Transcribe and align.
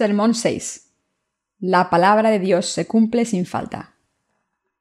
Sermón 0.00 0.34
6. 0.34 0.94
La 1.58 1.90
palabra 1.90 2.30
de 2.30 2.38
Dios 2.38 2.64
se 2.64 2.86
cumple 2.86 3.26
sin 3.26 3.44
falta. 3.44 3.96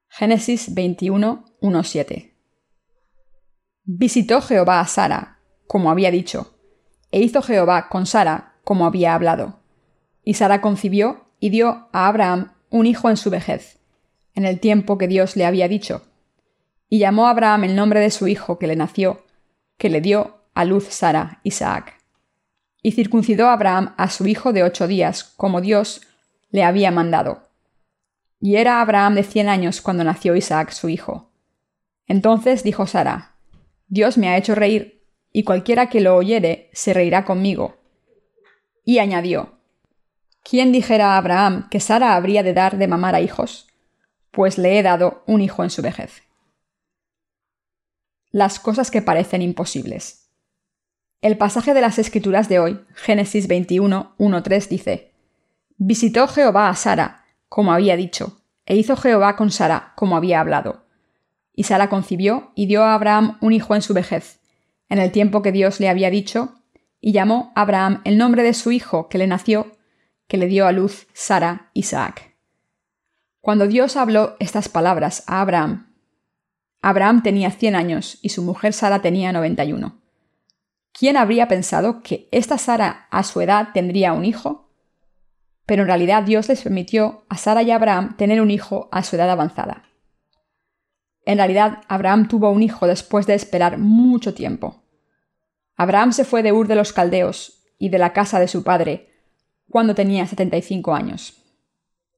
Génesis 0.07 0.73
21, 0.73 1.43
1, 1.59 1.83
7. 1.83 2.37
Visitó 3.83 4.39
Jehová 4.39 4.79
a 4.79 4.87
Sara, 4.87 5.39
como 5.67 5.91
había 5.91 6.09
dicho, 6.09 6.57
e 7.11 7.19
hizo 7.19 7.41
Jehová 7.41 7.89
con 7.89 8.05
Sara, 8.05 8.53
como 8.63 8.85
había 8.85 9.13
hablado. 9.13 9.59
Y 10.23 10.35
Sara 10.35 10.61
concibió 10.61 11.25
y 11.41 11.49
dio 11.49 11.89
a 11.91 12.07
Abraham 12.07 12.53
un 12.69 12.85
hijo 12.85 13.09
en 13.09 13.17
su 13.17 13.29
vejez, 13.29 13.81
en 14.35 14.45
el 14.45 14.61
tiempo 14.61 14.97
que 14.97 15.09
Dios 15.09 15.35
le 15.35 15.45
había 15.45 15.67
dicho. 15.67 16.03
Y 16.87 16.99
llamó 16.99 17.27
a 17.27 17.31
Abraham 17.31 17.65
el 17.65 17.75
nombre 17.75 17.99
de 17.99 18.11
su 18.11 18.29
hijo 18.29 18.57
que 18.57 18.67
le 18.67 18.77
nació, 18.77 19.25
que 19.77 19.89
le 19.89 19.99
dio 19.99 20.45
a 20.53 20.63
luz 20.63 20.85
Sara, 20.85 21.41
Isaac. 21.43 21.98
Y 22.81 22.93
circuncidó 22.93 23.49
Abraham 23.49 23.93
a 23.97 24.09
su 24.09 24.27
hijo 24.27 24.53
de 24.53 24.63
ocho 24.63 24.87
días, 24.87 25.23
como 25.35 25.61
Dios 25.61 26.01
le 26.51 26.63
había 26.63 26.91
mandado. 26.91 27.43
Y 28.39 28.55
era 28.55 28.81
Abraham 28.81 29.15
de 29.15 29.23
cien 29.23 29.49
años 29.49 29.81
cuando 29.81 30.03
nació 30.03 30.35
Isaac 30.35 30.71
su 30.71 30.89
hijo. 30.89 31.29
Entonces 32.07 32.63
dijo 32.63 32.87
Sara, 32.87 33.35
Dios 33.87 34.17
me 34.17 34.29
ha 34.29 34.37
hecho 34.37 34.55
reír, 34.55 35.03
y 35.31 35.43
cualquiera 35.43 35.89
que 35.89 36.01
lo 36.01 36.15
oyere 36.15 36.69
se 36.73 36.93
reirá 36.93 37.25
conmigo. 37.25 37.77
Y 38.83 38.99
añadió, 38.99 39.59
¿quién 40.43 40.71
dijera 40.71 41.13
a 41.13 41.17
Abraham 41.17 41.67
que 41.69 41.79
Sara 41.79 42.15
habría 42.15 42.43
de 42.43 42.53
dar 42.53 42.77
de 42.77 42.87
mamar 42.87 43.13
a 43.13 43.21
hijos? 43.21 43.67
Pues 44.31 44.57
le 44.57 44.79
he 44.79 44.83
dado 44.83 45.23
un 45.27 45.41
hijo 45.41 45.63
en 45.63 45.69
su 45.69 45.81
vejez. 45.81 46.23
Las 48.31 48.59
cosas 48.59 48.89
que 48.89 49.01
parecen 49.01 49.41
imposibles. 49.41 50.28
El 51.21 51.37
pasaje 51.37 51.73
de 51.73 51.81
las 51.81 51.99
Escrituras 51.99 52.47
de 52.47 52.59
hoy, 52.59 52.79
Génesis 52.95 53.49
21, 53.49 54.15
1-3, 54.17 54.67
dice, 54.69 55.11
Visitó 55.75 56.29
Jehová 56.29 56.69
a 56.69 56.75
Sara, 56.75 57.25
como 57.49 57.73
había 57.73 57.97
dicho, 57.97 58.39
e 58.65 58.77
hizo 58.77 58.95
Jehová 58.95 59.35
con 59.35 59.51
Sara, 59.51 59.91
como 59.97 60.15
había 60.15 60.39
hablado. 60.39 60.85
Y 61.53 61.63
Sara 61.63 61.89
concibió 61.89 62.53
y 62.55 62.67
dio 62.67 62.85
a 62.85 62.93
Abraham 62.93 63.37
un 63.41 63.51
hijo 63.51 63.75
en 63.75 63.81
su 63.81 63.93
vejez, 63.93 64.39
en 64.87 64.97
el 64.97 65.11
tiempo 65.11 65.41
que 65.41 65.51
Dios 65.51 65.81
le 65.81 65.89
había 65.89 66.09
dicho, 66.09 66.55
y 67.01 67.11
llamó 67.11 67.51
a 67.53 67.63
Abraham 67.63 67.99
el 68.05 68.17
nombre 68.17 68.41
de 68.41 68.53
su 68.53 68.71
hijo 68.71 69.09
que 69.09 69.17
le 69.17 69.27
nació, 69.27 69.73
que 70.29 70.37
le 70.37 70.47
dio 70.47 70.67
a 70.67 70.71
luz 70.71 71.07
Sara 71.11 71.69
Isaac. 71.73 72.33
Cuando 73.41 73.67
Dios 73.67 73.97
habló 73.97 74.37
estas 74.39 74.69
palabras 74.69 75.25
a 75.27 75.41
Abraham, 75.41 75.93
Abraham 76.81 77.23
tenía 77.23 77.51
cien 77.51 77.75
años 77.75 78.19
y 78.21 78.29
su 78.29 78.41
mujer 78.41 78.71
Sara 78.71 79.01
tenía 79.01 79.33
noventa 79.33 79.65
y 79.65 79.73
uno. 79.73 79.98
¿Quién 80.91 81.17
habría 81.17 81.47
pensado 81.47 82.01
que 82.01 82.27
esta 82.31 82.57
Sara 82.57 83.07
a 83.11 83.23
su 83.23 83.41
edad 83.41 83.69
tendría 83.73 84.13
un 84.13 84.25
hijo? 84.25 84.69
Pero 85.65 85.83
en 85.83 85.87
realidad 85.87 86.23
Dios 86.23 86.49
les 86.49 86.61
permitió 86.61 87.25
a 87.29 87.37
Sara 87.37 87.63
y 87.63 87.71
Abraham 87.71 88.17
tener 88.17 88.41
un 88.41 88.51
hijo 88.51 88.89
a 88.91 89.03
su 89.03 89.15
edad 89.15 89.29
avanzada. 89.29 89.83
En 91.25 91.37
realidad, 91.37 91.83
Abraham 91.87 92.27
tuvo 92.27 92.49
un 92.49 92.63
hijo 92.63 92.87
después 92.87 93.27
de 93.27 93.35
esperar 93.35 93.77
mucho 93.77 94.33
tiempo. 94.33 94.83
Abraham 95.75 96.11
se 96.11 96.25
fue 96.25 96.43
de 96.43 96.51
Ur 96.51 96.67
de 96.67 96.75
los 96.75 96.91
Caldeos 96.91 97.63
y 97.77 97.89
de 97.89 97.99
la 97.99 98.13
casa 98.13 98.39
de 98.39 98.47
su 98.47 98.63
padre 98.63 99.09
cuando 99.69 99.95
tenía 99.95 100.25
75 100.25 100.93
años. 100.93 101.43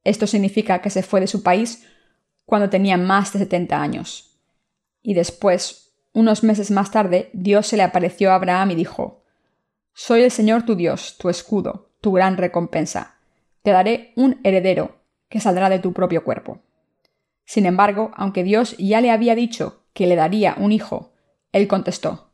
Esto 0.03 0.25
significa 0.27 0.81
que 0.81 0.89
se 0.89 1.03
fue 1.03 1.19
de 1.19 1.27
su 1.27 1.43
país 1.43 1.85
cuando 2.45 2.69
tenía 2.69 2.97
más 2.97 3.33
de 3.33 3.39
70 3.39 3.81
años. 3.81 4.39
Y 5.01 5.13
después, 5.13 5.80
unos 6.13 6.43
meses 6.43 6.71
más 6.71 6.91
tarde, 6.91 7.29
Dios 7.33 7.67
se 7.67 7.77
le 7.77 7.83
apareció 7.83 8.31
a 8.31 8.35
Abraham 8.35 8.71
y 8.71 8.75
dijo, 8.75 9.23
Soy 9.93 10.23
el 10.23 10.31
Señor 10.31 10.63
tu 10.63 10.75
Dios, 10.75 11.17
tu 11.17 11.29
escudo, 11.29 11.89
tu 12.01 12.11
gran 12.11 12.37
recompensa. 12.37 13.19
Te 13.61 13.71
daré 13.71 14.13
un 14.15 14.39
heredero 14.43 15.01
que 15.29 15.39
saldrá 15.39 15.69
de 15.69 15.79
tu 15.79 15.93
propio 15.93 16.23
cuerpo. 16.23 16.59
Sin 17.45 17.65
embargo, 17.65 18.11
aunque 18.15 18.43
Dios 18.43 18.75
ya 18.77 19.01
le 19.01 19.11
había 19.11 19.35
dicho 19.35 19.83
que 19.93 20.07
le 20.07 20.15
daría 20.15 20.55
un 20.57 20.71
hijo, 20.71 21.13
él 21.51 21.67
contestó, 21.67 22.31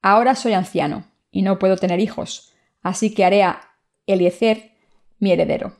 Ahora 0.00 0.34
soy 0.34 0.52
anciano 0.52 1.04
y 1.30 1.42
no 1.42 1.58
puedo 1.58 1.76
tener 1.76 2.00
hijos, 2.00 2.52
así 2.82 3.14
que 3.14 3.24
haré 3.24 3.42
a 3.42 3.76
Eliezer 4.06 4.72
mi 5.18 5.32
heredero. 5.32 5.76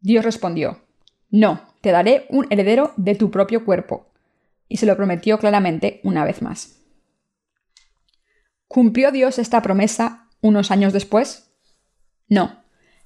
Dios 0.00 0.24
respondió, 0.24 0.82
No, 1.30 1.60
te 1.80 1.90
daré 1.90 2.26
un 2.28 2.46
heredero 2.50 2.92
de 2.96 3.14
tu 3.14 3.30
propio 3.30 3.64
cuerpo, 3.64 4.11
y 4.72 4.78
se 4.78 4.86
lo 4.86 4.96
prometió 4.96 5.38
claramente 5.38 6.00
una 6.02 6.24
vez 6.24 6.40
más. 6.40 6.80
¿Cumplió 8.66 9.12
Dios 9.12 9.38
esta 9.38 9.60
promesa 9.60 10.30
unos 10.40 10.70
años 10.70 10.94
después? 10.94 11.54
No, 12.26 12.64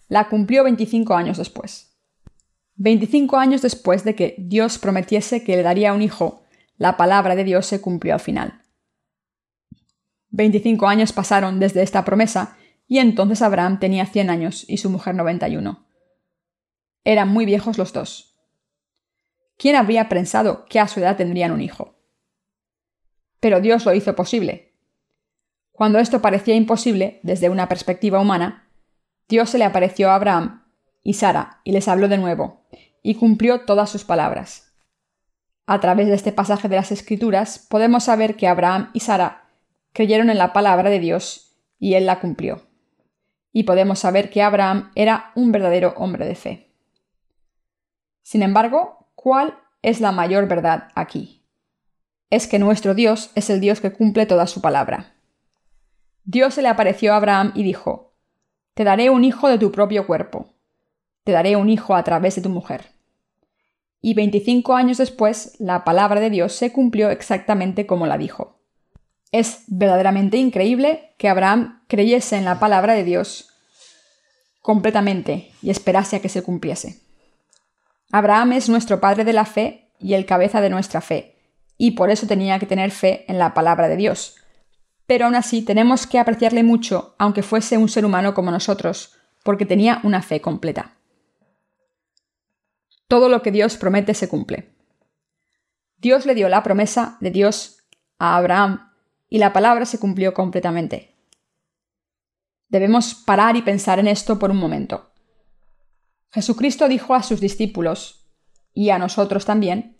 la 0.09 0.29
cumplió 0.29 0.63
25 0.63 1.15
años 1.15 1.39
después. 1.39 1.99
25 2.77 3.37
años 3.37 3.63
después 3.63 4.05
de 4.05 4.15
que 4.15 4.37
Dios 4.39 4.79
prometiese 4.79 5.43
que 5.43 5.57
le 5.57 5.63
daría 5.63 5.93
un 5.93 6.03
hijo, 6.03 6.45
la 6.77 6.97
palabra 6.97 7.35
de 7.35 7.43
Dios 7.43 7.67
se 7.67 7.81
cumplió 7.81 8.15
al 8.15 8.21
final. 8.21 8.63
25 10.29 10.87
años 10.87 11.13
pasaron 11.13 11.59
desde 11.59 11.83
esta 11.83 12.05
promesa 12.05 12.57
y 12.87 12.99
entonces 12.99 13.43
Abraham 13.43 13.81
tenía 13.81 14.07
100 14.07 14.31
años 14.31 14.65
y 14.69 14.77
su 14.77 14.89
mujer 14.91 15.17
91. 15.17 15.85
Eran 17.03 17.29
muy 17.29 17.45
viejos 17.45 17.77
los 17.77 17.93
dos. 17.93 18.36
¿Quién 19.57 19.77
habría 19.77 20.09
pensado 20.09 20.67
que 20.67 20.81
a 20.81 20.89
su 20.89 21.01
edad 21.01 21.17
tendrían 21.17 21.53
un 21.53 21.63
hijo? 21.63 21.95
Pero 23.41 23.61
Dios 23.61 23.85
lo 23.87 23.95
hizo 23.95 24.15
posible. 24.15 24.75
Cuando 25.73 25.99
esto 25.99 26.21
parecía 26.21 26.55
imposible 26.55 27.21
desde 27.23 27.49
una 27.49 27.69
perspectiva 27.69 28.21
humana, 28.21 28.69
Dios 29.29 29.51
se 29.51 29.59
le 29.59 29.65
apareció 29.65 30.11
a 30.11 30.15
Abraham 30.15 30.65
y 31.03 31.15
Sara 31.15 31.61
y 31.65 31.73
les 31.73 31.89
habló 31.89 32.09
de 32.09 32.19
nuevo, 32.19 32.67
y 33.03 33.15
cumplió 33.15 33.65
todas 33.65 33.91
sus 33.91 34.05
palabras. 34.05 34.73
A 35.67 35.81
través 35.81 36.07
de 36.07 36.15
este 36.15 36.33
pasaje 36.33 36.69
de 36.69 36.77
las 36.77 36.93
Escrituras 36.93 37.67
podemos 37.69 38.05
saber 38.05 38.37
que 38.37 38.49
Abraham 38.49 38.91
y 38.93 39.01
Sara 39.01 39.49
creyeron 39.93 40.31
en 40.31 40.39
la 40.39 40.53
palabra 40.53 40.91
de 40.91 40.99
Dios 40.99 41.57
y 41.79 41.95
él 41.95 42.07
la 42.07 42.21
cumplió. 42.21 42.67
Y 43.53 43.65
podemos 43.65 43.99
saber 43.99 44.31
que 44.31 44.43
Abraham 44.43 44.91
era 44.95 45.33
un 45.35 45.53
verdadero 45.53 45.95
hombre 45.97 46.27
de 46.27 46.35
fe. 46.35 46.73
Sin 48.23 48.43
embargo, 48.43 49.06
¿Cuál 49.17 49.59
es 49.83 50.01
la 50.01 50.13
mayor 50.13 50.47
verdad 50.47 50.89
aquí? 50.95 51.43
Es 52.31 52.47
que 52.47 52.61
nuestro 52.61 52.95
Dios 52.95 53.31
es 53.35 53.51
el 53.51 53.61
Dios 53.61 53.81
que 53.81 53.93
cumple 53.93 54.27
toda 54.27 54.47
su 54.47 54.61
palabra. 54.61 55.15
Dios 56.25 56.55
se 56.55 56.63
le 56.63 56.69
apareció 56.69 57.13
a 57.13 57.17
Abraham 57.17 57.53
y 57.55 57.63
dijo, 57.63 58.13
Te 58.75 58.85
daré 58.85 59.11
un 59.11 59.25
hijo 59.25 59.49
de 59.49 59.59
tu 59.59 59.73
propio 59.73 60.07
cuerpo, 60.07 60.55
te 61.25 61.33
daré 61.33 61.57
un 61.57 61.71
hijo 61.71 61.97
a 61.97 62.05
través 62.05 62.37
de 62.37 62.43
tu 62.43 62.51
mujer. 62.51 62.93
Y 64.03 64.15
veinticinco 64.15 64.77
años 64.77 64.99
después, 64.99 65.57
la 65.59 65.83
palabra 65.83 66.21
de 66.21 66.31
Dios 66.31 66.53
se 66.53 66.71
cumplió 66.71 67.11
exactamente 67.11 67.87
como 67.87 68.07
la 68.07 68.19
dijo. 68.19 68.61
Es 69.33 69.65
verdaderamente 69.67 70.37
increíble 70.37 71.15
que 71.17 71.29
Abraham 71.29 71.83
creyese 71.89 72.37
en 72.37 72.45
la 72.45 72.61
palabra 72.61 72.93
de 72.93 73.03
Dios 73.03 73.49
completamente 74.61 75.51
y 75.63 75.71
esperase 75.71 76.17
a 76.17 76.21
que 76.21 76.29
se 76.29 76.43
cumpliese. 76.43 77.06
Abraham 78.13 78.53
es 78.53 78.69
nuestro 78.69 79.01
padre 79.01 79.25
de 79.25 79.33
la 79.33 79.45
fe 79.45 79.91
y 79.99 80.15
el 80.15 80.27
cabeza 80.27 80.61
de 80.61 80.71
nuestra 80.71 81.01
fe, 81.01 81.37
y 81.77 81.93
por 81.93 82.11
eso 82.11 82.27
tenía 82.27 82.59
que 82.59 82.67
tener 82.67 82.91
fe 82.91 83.25
en 83.29 83.39
la 83.39 83.55
palabra 83.55 83.89
de 83.89 83.97
Dios. 83.97 84.37
Pero 85.07 85.27
aún 85.27 85.35
así 85.35 85.63
tenemos 85.63 86.07
que 86.07 86.19
apreciarle 86.19 86.63
mucho, 86.63 87.15
aunque 87.19 87.43
fuese 87.43 87.79
un 87.79 87.89
ser 87.89 88.05
humano 88.05 88.35
como 88.35 88.51
nosotros, 88.51 89.15
porque 89.43 89.67
tenía 89.67 90.01
una 90.03 90.23
fe 90.23 90.41
completa. 90.41 90.97
Todo 93.09 93.29
lo 93.29 93.43
que 93.43 93.53
Dios 93.53 93.77
promete 93.77 94.15
se 94.15 94.29
cumple. 94.29 94.75
Dios 95.99 96.27
le 96.27 96.35
dio 96.35 96.49
la 96.49 96.63
promesa 96.63 97.17
de 97.21 97.31
Dios 97.31 97.79
a 98.19 98.37
Abraham 98.37 98.93
y 99.29 99.39
la 99.39 99.53
palabra 99.53 99.87
se 99.87 99.99
cumplió 99.99 100.35
completamente. 100.35 101.15
Debemos 102.69 103.15
parar 103.15 103.57
y 103.57 103.63
pensar 103.63 103.99
en 103.99 104.09
esto 104.09 104.39
por 104.39 104.51
un 104.51 104.57
momento. 104.57 105.13
Jesucristo 106.37 106.87
dijo 106.87 107.15
a 107.15 107.23
sus 107.23 107.41
discípulos, 107.41 108.29
y 108.75 108.91
a 108.91 108.99
nosotros 108.99 109.47
también, 109.47 109.97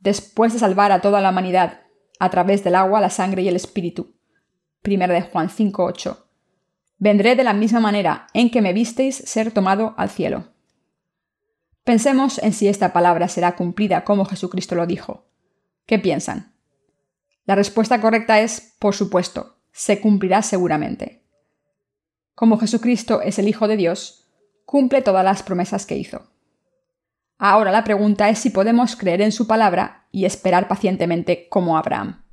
después 0.00 0.52
de 0.52 0.58
salvar 0.58 0.90
a 0.90 1.00
toda 1.00 1.20
la 1.20 1.30
humanidad 1.30 1.82
a 2.18 2.28
través 2.28 2.64
del 2.64 2.74
agua, 2.74 3.00
la 3.00 3.08
sangre 3.08 3.42
y 3.42 3.48
el 3.48 3.54
espíritu. 3.54 4.16
1 4.84 5.06
de 5.06 5.22
Juan 5.22 5.48
5:8. 5.48 6.26
Vendré 6.98 7.36
de 7.36 7.44
la 7.44 7.52
misma 7.52 7.78
manera 7.78 8.26
en 8.34 8.50
que 8.50 8.62
me 8.62 8.72
visteis 8.72 9.14
ser 9.14 9.52
tomado 9.52 9.94
al 9.96 10.10
cielo. 10.10 10.48
Pensemos 11.84 12.38
en 12.42 12.52
si 12.52 12.66
esta 12.66 12.92
palabra 12.92 13.28
será 13.28 13.54
cumplida 13.54 14.02
como 14.02 14.24
Jesucristo 14.24 14.74
lo 14.74 14.88
dijo. 14.88 15.28
¿Qué 15.86 16.00
piensan? 16.00 16.56
La 17.44 17.54
respuesta 17.54 18.00
correcta 18.00 18.40
es, 18.40 18.74
por 18.80 18.96
supuesto, 18.96 19.60
se 19.70 20.00
cumplirá 20.00 20.42
seguramente. 20.42 21.22
Como 22.34 22.58
Jesucristo 22.58 23.20
es 23.20 23.38
el 23.38 23.46
Hijo 23.46 23.68
de 23.68 23.76
Dios, 23.76 24.25
cumple 24.66 25.00
todas 25.00 25.24
las 25.24 25.42
promesas 25.42 25.86
que 25.86 25.96
hizo. 25.96 26.26
Ahora 27.38 27.70
la 27.70 27.84
pregunta 27.84 28.28
es 28.28 28.38
si 28.38 28.50
podemos 28.50 28.96
creer 28.96 29.22
en 29.22 29.32
su 29.32 29.46
palabra 29.46 30.08
y 30.10 30.24
esperar 30.24 30.68
pacientemente 30.68 31.48
como 31.48 31.78
Abraham. 31.78 32.24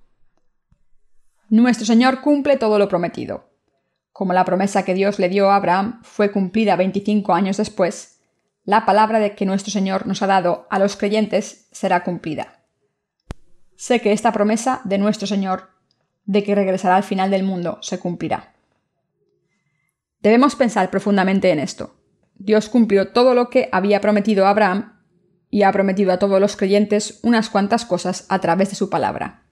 Nuestro 1.50 1.86
Señor 1.86 2.22
cumple 2.22 2.58
todo 2.58 2.78
lo 2.80 2.90
prometido. 2.90 3.52
como 4.12 4.32
la 4.32 4.46
promesa 4.46 4.86
que 4.86 4.94
Dios 4.94 5.18
le 5.18 5.28
dio 5.28 5.50
a 5.50 5.56
Abraham 5.56 6.00
fue 6.04 6.32
cumplida 6.32 6.76
25 6.76 7.34
años 7.34 7.58
después, 7.58 8.20
la 8.64 8.86
palabra 8.86 9.20
de 9.20 9.34
que 9.34 9.48
nuestro 9.48 9.72
Señor 9.72 10.06
nos 10.06 10.22
ha 10.22 10.28
dado 10.28 10.68
a 10.70 10.78
los 10.78 10.96
creyentes 10.96 11.68
será 11.72 12.04
cumplida. 12.04 12.64
Sé 13.76 14.02
que 14.02 14.12
esta 14.12 14.32
promesa 14.32 14.82
de 14.84 15.00
nuestro 15.00 15.26
Señor, 15.26 15.72
de 16.26 16.44
que 16.44 16.54
regresará 16.54 16.96
al 16.96 17.04
final 17.04 17.32
del 17.32 17.42
mundo, 17.42 17.80
se 17.82 17.98
cumplirá. 17.98 18.54
Debemos 20.20 20.56
pensar 20.56 20.92
profundamente 20.92 21.50
en 21.50 21.58
esto. 21.58 21.96
Dios 22.36 22.70
cumplió 22.70 23.10
todo 23.12 23.34
lo 23.34 23.50
que 23.50 23.70
había 23.72 24.02
prometido 24.02 24.46
a 24.46 24.50
Abraham 24.50 25.02
y 25.50 25.64
ha 25.64 25.72
prometido 25.72 26.12
a 26.12 26.20
todos 26.20 26.42
los 26.42 26.58
creyentes 26.58 27.20
unas 27.24 27.50
cuantas 27.50 27.86
cosas 27.86 28.26
a 28.30 28.40
través 28.40 28.70
de 28.70 28.76
su 28.76 28.90
palabra. 28.90 29.44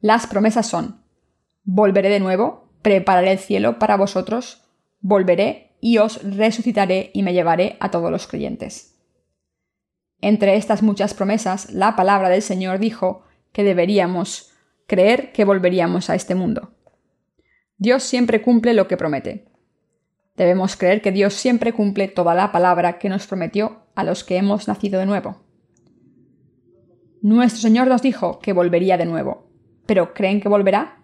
Las 0.00 0.26
promesas 0.26 0.68
son, 0.68 1.02
volveré 1.64 2.08
de 2.08 2.20
nuevo, 2.20 2.70
prepararé 2.82 3.32
el 3.32 3.38
cielo 3.38 3.78
para 3.78 3.96
vosotros, 3.96 4.62
volveré 5.00 5.76
y 5.80 5.98
os 5.98 6.22
resucitaré 6.22 7.10
y 7.12 7.22
me 7.22 7.32
llevaré 7.32 7.76
a 7.80 7.90
todos 7.90 8.10
los 8.10 8.26
creyentes. 8.26 8.96
Entre 10.20 10.56
estas 10.56 10.82
muchas 10.82 11.14
promesas, 11.14 11.72
la 11.72 11.96
palabra 11.96 12.28
del 12.28 12.42
Señor 12.42 12.78
dijo 12.78 13.24
que 13.52 13.64
deberíamos 13.64 14.52
creer 14.86 15.32
que 15.32 15.44
volveríamos 15.44 16.08
a 16.10 16.14
este 16.14 16.34
mundo. 16.34 16.74
Dios 17.78 18.04
siempre 18.04 18.40
cumple 18.40 18.72
lo 18.72 18.88
que 18.88 18.96
promete. 18.96 19.48
Debemos 20.36 20.76
creer 20.76 21.00
que 21.00 21.12
Dios 21.12 21.34
siempre 21.34 21.72
cumple 21.72 22.08
toda 22.08 22.34
la 22.34 22.52
palabra 22.52 22.98
que 22.98 23.08
nos 23.08 23.26
prometió 23.26 23.86
a 23.94 24.04
los 24.04 24.22
que 24.22 24.36
hemos 24.36 24.68
nacido 24.68 25.00
de 25.00 25.06
nuevo. 25.06 25.42
Nuestro 27.22 27.62
Señor 27.62 27.88
nos 27.88 28.02
dijo 28.02 28.38
que 28.40 28.52
volvería 28.52 28.98
de 28.98 29.06
nuevo, 29.06 29.50
pero 29.86 30.12
¿creen 30.12 30.40
que 30.40 30.48
volverá? 30.48 31.02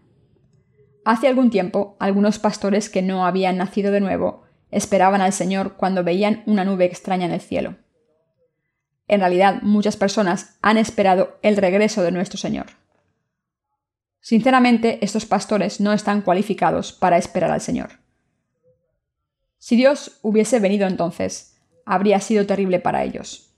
Hace 1.05 1.27
algún 1.27 1.51
tiempo, 1.51 1.97
algunos 1.99 2.39
pastores 2.39 2.91
que 2.91 3.03
no 3.03 3.27
habían 3.27 3.57
nacido 3.57 3.91
de 3.91 4.01
nuevo 4.01 4.43
esperaban 4.71 5.21
al 5.21 5.33
Señor 5.33 5.77
cuando 5.77 6.05
veían 6.05 6.43
una 6.47 6.65
nube 6.65 6.85
extraña 6.85 7.27
en 7.27 7.33
el 7.33 7.41
cielo. 7.41 7.77
En 9.09 9.21
realidad, 9.21 9.63
muchas 9.63 9.97
personas 9.97 10.59
han 10.63 10.79
esperado 10.79 11.39
el 11.43 11.57
regreso 11.57 12.03
de 12.03 12.13
nuestro 12.13 12.39
Señor. 12.39 12.67
Sinceramente, 14.21 14.99
estos 15.05 15.27
pastores 15.27 15.81
no 15.81 15.93
están 15.93 16.23
cualificados 16.23 16.93
para 16.93 17.19
esperar 17.19 17.51
al 17.51 17.61
Señor. 17.61 18.02
Si 19.63 19.77
Dios 19.77 20.19
hubiese 20.23 20.59
venido 20.59 20.89
entonces, 20.89 21.57
habría 21.87 22.19
sido 22.19 22.47
terrible 22.47 22.81
para 22.81 23.05
ellos. 23.05 23.55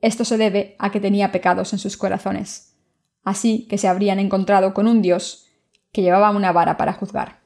Esto 0.00 0.24
se 0.24 0.38
debe 0.38 0.76
a 0.78 0.90
que 0.90 0.98
tenía 0.98 1.30
pecados 1.30 1.74
en 1.74 1.78
sus 1.78 1.98
corazones, 1.98 2.74
así 3.22 3.68
que 3.68 3.76
se 3.76 3.86
habrían 3.86 4.18
encontrado 4.18 4.72
con 4.72 4.86
un 4.86 5.02
Dios 5.02 5.46
que 5.92 6.00
llevaba 6.00 6.30
una 6.30 6.52
vara 6.52 6.78
para 6.78 6.94
juzgar. 6.94 7.42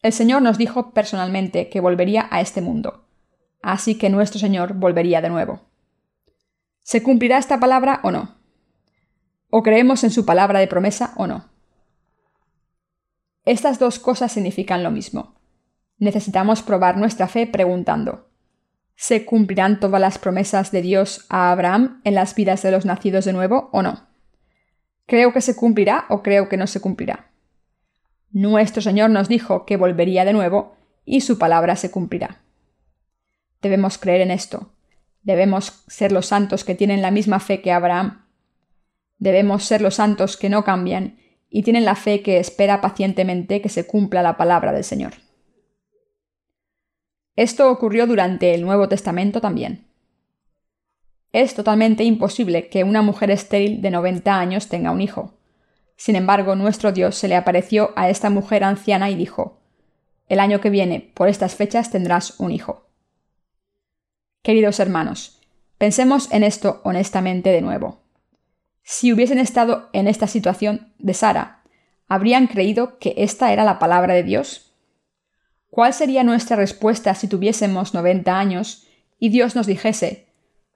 El 0.00 0.14
Señor 0.14 0.40
nos 0.40 0.56
dijo 0.56 0.92
personalmente 0.92 1.68
que 1.68 1.80
volvería 1.80 2.28
a 2.30 2.40
este 2.40 2.62
mundo, 2.62 3.04
así 3.60 3.98
que 3.98 4.08
nuestro 4.08 4.40
Señor 4.40 4.72
volvería 4.72 5.20
de 5.20 5.28
nuevo. 5.28 5.60
¿Se 6.80 7.02
cumplirá 7.02 7.36
esta 7.36 7.60
palabra 7.60 8.00
o 8.04 8.10
no? 8.10 8.38
¿O 9.50 9.62
creemos 9.62 10.02
en 10.02 10.12
su 10.12 10.24
palabra 10.24 10.60
de 10.60 10.66
promesa 10.66 11.12
o 11.18 11.26
no? 11.26 11.50
Estas 13.44 13.78
dos 13.78 13.98
cosas 13.98 14.32
significan 14.32 14.82
lo 14.82 14.90
mismo. 14.90 15.37
Necesitamos 15.98 16.62
probar 16.62 16.96
nuestra 16.96 17.26
fe 17.26 17.46
preguntando, 17.46 18.28
¿se 18.94 19.24
cumplirán 19.24 19.80
todas 19.80 20.00
las 20.00 20.18
promesas 20.18 20.70
de 20.70 20.82
Dios 20.82 21.26
a 21.28 21.50
Abraham 21.50 22.00
en 22.04 22.14
las 22.14 22.34
vidas 22.34 22.62
de 22.62 22.70
los 22.70 22.84
nacidos 22.84 23.24
de 23.24 23.32
nuevo 23.32 23.68
o 23.72 23.82
no? 23.82 24.06
¿Creo 25.06 25.32
que 25.32 25.40
se 25.40 25.56
cumplirá 25.56 26.04
o 26.08 26.22
creo 26.22 26.48
que 26.48 26.56
no 26.56 26.66
se 26.66 26.80
cumplirá? 26.80 27.30
Nuestro 28.30 28.82
Señor 28.82 29.10
nos 29.10 29.28
dijo 29.28 29.64
que 29.64 29.76
volvería 29.76 30.24
de 30.24 30.34
nuevo 30.34 30.76
y 31.04 31.22
su 31.22 31.38
palabra 31.38 31.76
se 31.76 31.90
cumplirá. 31.90 32.42
Debemos 33.62 33.98
creer 33.98 34.20
en 34.20 34.30
esto. 34.30 34.72
Debemos 35.22 35.82
ser 35.88 36.12
los 36.12 36.26
santos 36.26 36.64
que 36.64 36.74
tienen 36.74 37.02
la 37.02 37.10
misma 37.10 37.40
fe 37.40 37.60
que 37.60 37.72
Abraham. 37.72 38.26
Debemos 39.18 39.64
ser 39.64 39.80
los 39.80 39.94
santos 39.94 40.36
que 40.36 40.48
no 40.48 40.62
cambian 40.62 41.18
y 41.50 41.62
tienen 41.62 41.84
la 41.84 41.96
fe 41.96 42.22
que 42.22 42.38
espera 42.38 42.80
pacientemente 42.80 43.60
que 43.60 43.68
se 43.68 43.86
cumpla 43.86 44.22
la 44.22 44.36
palabra 44.36 44.72
del 44.72 44.84
Señor. 44.84 45.14
Esto 47.38 47.70
ocurrió 47.70 48.08
durante 48.08 48.52
el 48.52 48.62
Nuevo 48.62 48.88
Testamento 48.88 49.40
también. 49.40 49.86
Es 51.30 51.54
totalmente 51.54 52.02
imposible 52.02 52.68
que 52.68 52.82
una 52.82 53.00
mujer 53.00 53.30
estéril 53.30 53.80
de 53.80 53.92
90 53.92 54.40
años 54.40 54.66
tenga 54.66 54.90
un 54.90 55.00
hijo. 55.00 55.34
Sin 55.94 56.16
embargo, 56.16 56.56
nuestro 56.56 56.90
Dios 56.90 57.14
se 57.14 57.28
le 57.28 57.36
apareció 57.36 57.92
a 57.94 58.10
esta 58.10 58.28
mujer 58.28 58.64
anciana 58.64 59.08
y 59.08 59.14
dijo, 59.14 59.60
El 60.26 60.40
año 60.40 60.60
que 60.60 60.68
viene, 60.68 61.12
por 61.14 61.28
estas 61.28 61.54
fechas, 61.54 61.92
tendrás 61.92 62.40
un 62.40 62.50
hijo. 62.50 62.88
Queridos 64.42 64.80
hermanos, 64.80 65.40
pensemos 65.78 66.32
en 66.32 66.42
esto 66.42 66.80
honestamente 66.82 67.50
de 67.50 67.60
nuevo. 67.60 68.00
Si 68.82 69.12
hubiesen 69.12 69.38
estado 69.38 69.90
en 69.92 70.08
esta 70.08 70.26
situación 70.26 70.92
de 70.98 71.14
Sara, 71.14 71.62
¿habrían 72.08 72.48
creído 72.48 72.98
que 72.98 73.14
esta 73.16 73.52
era 73.52 73.62
la 73.62 73.78
palabra 73.78 74.14
de 74.14 74.24
Dios? 74.24 74.67
¿Cuál 75.70 75.92
sería 75.92 76.24
nuestra 76.24 76.56
respuesta 76.56 77.14
si 77.14 77.28
tuviésemos 77.28 77.94
90 77.94 78.38
años 78.38 78.86
y 79.18 79.28
Dios 79.28 79.54
nos 79.54 79.66
dijese, 79.66 80.28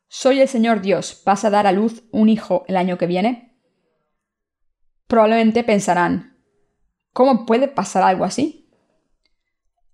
Soy 0.08 0.40
el 0.40 0.48
Señor 0.48 0.82
Dios, 0.82 1.22
¿vas 1.24 1.44
a 1.44 1.50
dar 1.50 1.66
a 1.66 1.72
luz 1.72 2.04
un 2.10 2.28
hijo 2.28 2.64
el 2.68 2.76
año 2.76 2.98
que 2.98 3.06
viene? 3.06 3.56
Probablemente 5.06 5.64
pensarán, 5.64 6.36
¿cómo 7.12 7.46
puede 7.46 7.68
pasar 7.68 8.02
algo 8.02 8.24
así? 8.24 8.70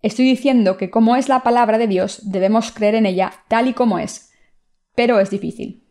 Estoy 0.03 0.27
diciendo 0.27 0.77
que 0.77 0.91
como 0.91 1.17
es 1.17 1.29
la 1.29 1.43
palabra 1.43 1.79
de 1.79 1.87
Dios, 1.87 2.21
debemos 2.31 2.73
creer 2.73 2.95
en 2.95 3.07
ella 3.07 3.33
tal 3.49 3.69
y 3.69 3.75
como 3.75 3.99
es, 3.99 4.33
pero 4.95 5.21
es 5.21 5.31
difícil. 5.31 5.85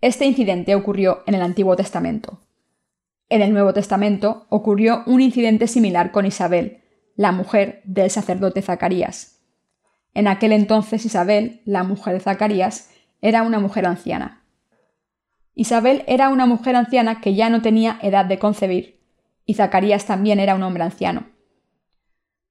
Este 0.00 0.26
incidente 0.26 0.74
ocurrió 0.74 1.22
en 1.26 1.34
el 1.34 1.42
Antiguo 1.42 1.76
Testamento. 1.76 2.40
En 3.28 3.42
el 3.42 3.52
Nuevo 3.52 3.72
Testamento 3.72 4.46
ocurrió 4.48 5.02
un 5.06 5.20
incidente 5.20 5.66
similar 5.66 6.12
con 6.12 6.24
Isabel, 6.24 6.82
la 7.18 7.32
mujer 7.32 7.82
del 7.82 8.10
sacerdote 8.10 8.62
Zacarías. 8.62 9.40
En 10.14 10.28
aquel 10.28 10.52
entonces 10.52 11.04
Isabel, 11.04 11.62
la 11.64 11.82
mujer 11.82 12.14
de 12.14 12.20
Zacarías, 12.20 12.90
era 13.20 13.42
una 13.42 13.58
mujer 13.58 13.86
anciana. 13.86 14.44
Isabel 15.56 16.04
era 16.06 16.28
una 16.28 16.46
mujer 16.46 16.76
anciana 16.76 17.20
que 17.20 17.34
ya 17.34 17.50
no 17.50 17.60
tenía 17.60 17.98
edad 18.02 18.24
de 18.24 18.38
concebir, 18.38 19.00
y 19.44 19.54
Zacarías 19.54 20.06
también 20.06 20.38
era 20.38 20.54
un 20.54 20.62
hombre 20.62 20.84
anciano. 20.84 21.26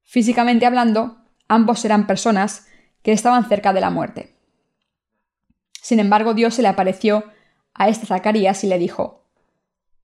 Físicamente 0.03 0.65
hablando, 0.65 1.15
ambos 1.47 1.85
eran 1.85 2.05
personas 2.05 2.67
que 3.03 3.13
estaban 3.13 3.47
cerca 3.47 3.71
de 3.71 3.79
la 3.79 3.89
muerte. 3.89 4.35
Sin 5.81 6.01
embargo, 6.01 6.33
Dios 6.33 6.55
se 6.55 6.61
le 6.61 6.67
apareció 6.67 7.23
a 7.73 7.87
este 7.87 8.05
Zacarías 8.05 8.65
y 8.65 8.67
le 8.67 8.79
dijo, 8.79 9.29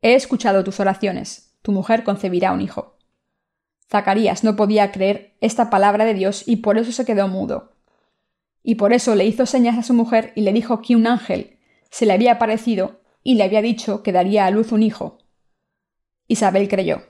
He 0.01 0.13
escuchado 0.13 0.63
tus 0.63 0.79
oraciones, 0.79 1.53
tu 1.62 1.74
mujer 1.74 2.05
concebirá 2.05 2.53
un 2.53 2.62
hijo. 2.62 2.92
Zacarías 3.90 4.44
no 4.44 4.56
podía 4.56 4.92
creer 4.92 5.36
esta 5.42 5.70
palabra 5.70 6.06
de 6.06 6.13
Dios 6.13 6.48
y 6.48 6.58
por 6.58 6.78
eso 6.78 6.92
se 6.92 7.06
quedó 7.06 7.28
mudo. 7.28 7.74
Y 8.63 8.75
por 8.75 8.94
eso 8.94 9.16
le 9.16 9.25
hizo 9.25 9.46
señas 9.46 9.78
a 9.78 9.84
su 9.84 9.94
mujer 9.94 10.32
y 10.36 10.42
le 10.42 10.54
dijo 10.54 10.82
que 10.82 10.96
un 10.96 11.06
ángel 11.06 11.60
se 11.90 12.06
le 12.06 12.13
había 12.13 12.34
aparecido 12.34 13.02
y 13.24 13.36
le 13.36 13.44
había 13.44 13.62
dicho 13.62 14.04
que 14.04 14.12
daría 14.12 14.46
a 14.46 14.52
luz 14.52 14.72
un 14.72 14.84
hijo. 14.84 15.20
Isabel 16.28 16.68
creyó. 16.68 17.04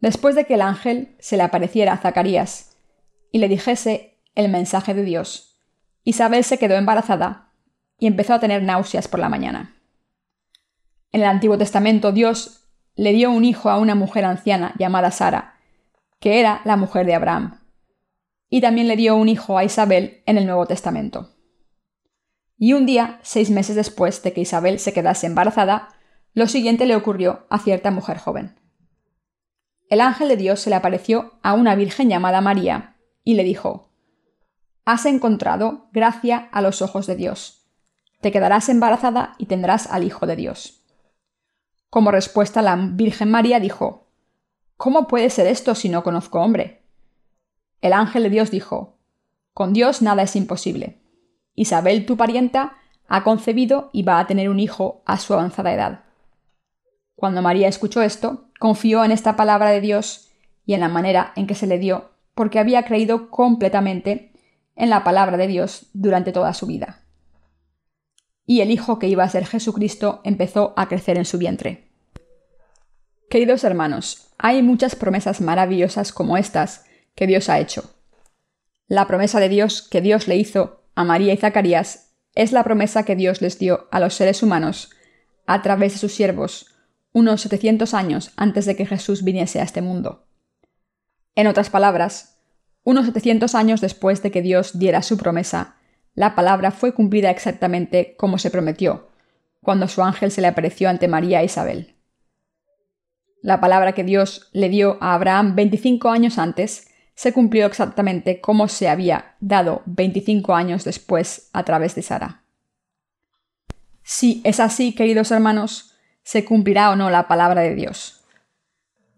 Después 0.00 0.34
de 0.34 0.44
que 0.44 0.54
el 0.54 0.60
ángel 0.60 1.16
se 1.18 1.36
le 1.36 1.42
apareciera 1.42 1.94
a 1.94 1.98
Zacarías 1.98 2.76
y 3.32 3.38
le 3.38 3.48
dijese 3.48 4.20
el 4.34 4.50
mensaje 4.50 4.94
de 4.94 5.02
Dios, 5.02 5.58
Isabel 6.04 6.44
se 6.44 6.58
quedó 6.58 6.76
embarazada 6.76 7.52
y 7.98 8.06
empezó 8.06 8.34
a 8.34 8.40
tener 8.40 8.62
náuseas 8.62 9.08
por 9.08 9.20
la 9.20 9.28
mañana. 9.28 9.76
En 11.12 11.22
el 11.22 11.26
Antiguo 11.26 11.56
Testamento 11.56 12.12
Dios 12.12 12.65
le 12.96 13.12
dio 13.12 13.30
un 13.30 13.44
hijo 13.44 13.70
a 13.70 13.78
una 13.78 13.94
mujer 13.94 14.24
anciana 14.24 14.74
llamada 14.78 15.10
Sara, 15.10 15.54
que 16.18 16.40
era 16.40 16.62
la 16.64 16.76
mujer 16.76 17.06
de 17.06 17.14
Abraham, 17.14 17.60
y 18.48 18.60
también 18.60 18.88
le 18.88 18.96
dio 18.96 19.16
un 19.16 19.28
hijo 19.28 19.58
a 19.58 19.64
Isabel 19.64 20.22
en 20.26 20.38
el 20.38 20.46
Nuevo 20.46 20.66
Testamento. 20.66 21.34
Y 22.58 22.72
un 22.72 22.86
día, 22.86 23.20
seis 23.22 23.50
meses 23.50 23.76
después 23.76 24.22
de 24.22 24.32
que 24.32 24.40
Isabel 24.40 24.78
se 24.78 24.94
quedase 24.94 25.26
embarazada, 25.26 25.88
lo 26.32 26.46
siguiente 26.46 26.86
le 26.86 26.96
ocurrió 26.96 27.46
a 27.50 27.58
cierta 27.58 27.90
mujer 27.90 28.18
joven. 28.18 28.58
El 29.88 30.00
ángel 30.00 30.28
de 30.28 30.36
Dios 30.36 30.60
se 30.60 30.70
le 30.70 30.76
apareció 30.76 31.38
a 31.42 31.52
una 31.52 31.74
virgen 31.74 32.08
llamada 32.08 32.40
María 32.40 32.96
y 33.24 33.34
le 33.34 33.44
dijo, 33.44 33.90
Has 34.84 35.04
encontrado 35.04 35.88
gracia 35.92 36.48
a 36.52 36.62
los 36.62 36.80
ojos 36.80 37.06
de 37.06 37.16
Dios. 37.16 37.68
Te 38.20 38.32
quedarás 38.32 38.68
embarazada 38.68 39.34
y 39.38 39.46
tendrás 39.46 39.86
al 39.88 40.04
Hijo 40.04 40.26
de 40.26 40.36
Dios. 40.36 40.85
Como 41.90 42.10
respuesta, 42.10 42.62
la 42.62 42.76
Virgen 42.76 43.30
María 43.30 43.60
dijo, 43.60 44.06
¿Cómo 44.76 45.06
puede 45.06 45.30
ser 45.30 45.46
esto 45.46 45.74
si 45.74 45.88
no 45.88 46.02
conozco 46.02 46.40
hombre? 46.40 46.82
El 47.80 47.92
ángel 47.92 48.24
de 48.24 48.30
Dios 48.30 48.50
dijo, 48.50 48.98
Con 49.54 49.72
Dios 49.72 50.02
nada 50.02 50.22
es 50.22 50.36
imposible. 50.36 51.00
Isabel, 51.54 52.04
tu 52.04 52.16
parienta, 52.16 52.76
ha 53.08 53.24
concebido 53.24 53.90
y 53.92 54.02
va 54.02 54.18
a 54.18 54.26
tener 54.26 54.50
un 54.50 54.60
hijo 54.60 55.02
a 55.06 55.18
su 55.18 55.32
avanzada 55.32 55.72
edad. 55.72 56.04
Cuando 57.14 57.40
María 57.40 57.68
escuchó 57.68 58.02
esto, 58.02 58.50
confió 58.58 59.04
en 59.04 59.12
esta 59.12 59.36
palabra 59.36 59.70
de 59.70 59.80
Dios 59.80 60.30
y 60.66 60.74
en 60.74 60.80
la 60.80 60.88
manera 60.88 61.32
en 61.36 61.46
que 61.46 61.54
se 61.54 61.66
le 61.66 61.78
dio, 61.78 62.10
porque 62.34 62.58
había 62.58 62.84
creído 62.84 63.30
completamente 63.30 64.32
en 64.74 64.90
la 64.90 65.04
palabra 65.04 65.38
de 65.38 65.46
Dios 65.46 65.86
durante 65.94 66.32
toda 66.32 66.52
su 66.52 66.66
vida. 66.66 67.05
Y 68.46 68.60
el 68.60 68.70
Hijo 68.70 68.98
que 68.98 69.08
iba 69.08 69.24
a 69.24 69.28
ser 69.28 69.44
Jesucristo 69.44 70.20
empezó 70.24 70.72
a 70.76 70.88
crecer 70.88 71.18
en 71.18 71.24
su 71.24 71.36
vientre. 71.36 71.90
Queridos 73.28 73.64
hermanos, 73.64 74.28
hay 74.38 74.62
muchas 74.62 74.94
promesas 74.94 75.40
maravillosas 75.40 76.12
como 76.12 76.36
estas 76.36 76.84
que 77.14 77.26
Dios 77.26 77.48
ha 77.48 77.58
hecho. 77.58 77.92
La 78.86 79.08
promesa 79.08 79.40
de 79.40 79.48
Dios 79.48 79.82
que 79.82 80.00
Dios 80.00 80.28
le 80.28 80.36
hizo 80.36 80.84
a 80.94 81.04
María 81.04 81.34
y 81.34 81.36
Zacarías 81.36 82.14
es 82.34 82.52
la 82.52 82.62
promesa 82.62 83.04
que 83.04 83.16
Dios 83.16 83.42
les 83.42 83.58
dio 83.58 83.88
a 83.90 83.98
los 83.98 84.14
seres 84.14 84.42
humanos 84.42 84.90
a 85.46 85.62
través 85.62 85.94
de 85.94 85.98
sus 85.98 86.14
siervos 86.14 86.72
unos 87.12 87.40
700 87.40 87.94
años 87.94 88.32
antes 88.36 88.66
de 88.66 88.76
que 88.76 88.84
Jesús 88.84 89.24
viniese 89.24 89.58
a 89.58 89.62
este 89.62 89.80
mundo. 89.80 90.26
En 91.34 91.46
otras 91.46 91.70
palabras, 91.70 92.42
unos 92.84 93.06
700 93.06 93.54
años 93.54 93.80
después 93.80 94.22
de 94.22 94.30
que 94.30 94.42
Dios 94.42 94.78
diera 94.78 95.00
su 95.00 95.16
promesa, 95.16 95.76
la 96.16 96.34
palabra 96.34 96.70
fue 96.72 96.94
cumplida 96.94 97.30
exactamente 97.30 98.16
como 98.16 98.38
se 98.38 98.50
prometió, 98.50 99.10
cuando 99.62 99.86
su 99.86 100.02
ángel 100.02 100.30
se 100.32 100.40
le 100.40 100.48
apareció 100.48 100.88
ante 100.88 101.08
María 101.08 101.42
e 101.42 101.44
Isabel. 101.44 101.94
La 103.42 103.60
palabra 103.60 103.92
que 103.92 104.02
Dios 104.02 104.48
le 104.52 104.70
dio 104.70 104.96
a 105.00 105.14
Abraham 105.14 105.54
25 105.54 106.08
años 106.08 106.38
antes 106.38 106.88
se 107.14 107.32
cumplió 107.32 107.66
exactamente 107.66 108.40
como 108.40 108.66
se 108.66 108.88
había 108.88 109.36
dado 109.40 109.82
25 109.84 110.54
años 110.54 110.84
después 110.84 111.50
a 111.52 111.64
través 111.64 111.94
de 111.94 112.02
Sara. 112.02 112.42
Si 114.02 114.40
es 114.44 114.58
así, 114.58 114.94
queridos 114.94 115.30
hermanos, 115.30 115.96
se 116.22 116.44
cumplirá 116.44 116.90
o 116.90 116.96
no 116.96 117.10
la 117.10 117.28
palabra 117.28 117.60
de 117.60 117.74
Dios. 117.74 118.24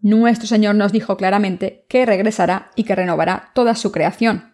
Nuestro 0.01 0.47
Señor 0.47 0.75
nos 0.75 0.91
dijo 0.91 1.15
claramente 1.15 1.85
que 1.87 2.05
regresará 2.05 2.71
y 2.75 2.83
que 2.83 2.95
renovará 2.95 3.51
toda 3.53 3.75
su 3.75 3.91
creación, 3.91 4.53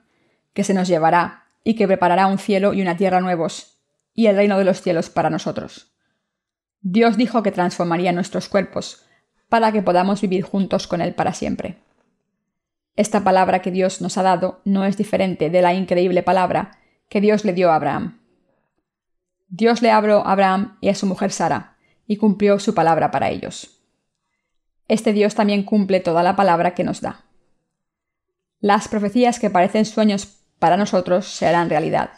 que 0.53 0.63
se 0.63 0.73
nos 0.73 0.87
llevará 0.87 1.44
y 1.65 1.75
que 1.75 1.87
preparará 1.87 2.27
un 2.27 2.37
cielo 2.37 2.73
y 2.73 2.81
una 2.81 2.95
tierra 2.95 3.19
nuevos, 3.19 3.79
y 4.13 4.27
el 4.27 4.37
reino 4.37 4.57
de 4.57 4.63
los 4.63 4.81
cielos 4.81 5.09
para 5.09 5.31
nosotros. 5.31 5.91
Dios 6.79 7.17
dijo 7.17 7.41
que 7.41 7.51
transformaría 7.51 8.13
nuestros 8.13 8.47
cuerpos, 8.47 9.03
para 9.49 9.71
que 9.71 9.81
podamos 9.81 10.21
vivir 10.21 10.43
juntos 10.43 10.87
con 10.87 11.01
Él 11.01 11.15
para 11.15 11.33
siempre. 11.33 11.79
Esta 12.95 13.23
palabra 13.23 13.63
que 13.63 13.71
Dios 13.71 13.99
nos 13.99 14.17
ha 14.17 14.23
dado 14.23 14.61
no 14.63 14.85
es 14.85 14.95
diferente 14.95 15.49
de 15.49 15.61
la 15.63 15.73
increíble 15.73 16.21
palabra 16.21 16.77
que 17.09 17.19
Dios 17.19 17.43
le 17.43 17.53
dio 17.53 17.71
a 17.71 17.75
Abraham. 17.75 18.21
Dios 19.47 19.81
le 19.81 19.89
habló 19.89 20.19
a 20.25 20.33
Abraham 20.33 20.77
y 20.81 20.89
a 20.89 20.95
su 20.95 21.07
mujer 21.07 21.31
Sara, 21.31 21.77
y 22.05 22.17
cumplió 22.17 22.59
su 22.59 22.75
palabra 22.75 23.09
para 23.09 23.31
ellos. 23.31 23.81
Este 24.87 25.13
Dios 25.13 25.33
también 25.33 25.63
cumple 25.63 25.99
toda 25.99 26.21
la 26.21 26.35
palabra 26.35 26.75
que 26.75 26.83
nos 26.83 27.01
da. 27.01 27.25
Las 28.59 28.87
profecías 28.87 29.39
que 29.39 29.49
parecen 29.49 29.85
sueños 29.85 30.44
para 30.65 30.77
nosotros 30.77 31.27
se 31.27 31.45
harán 31.45 31.69
realidad. 31.69 32.09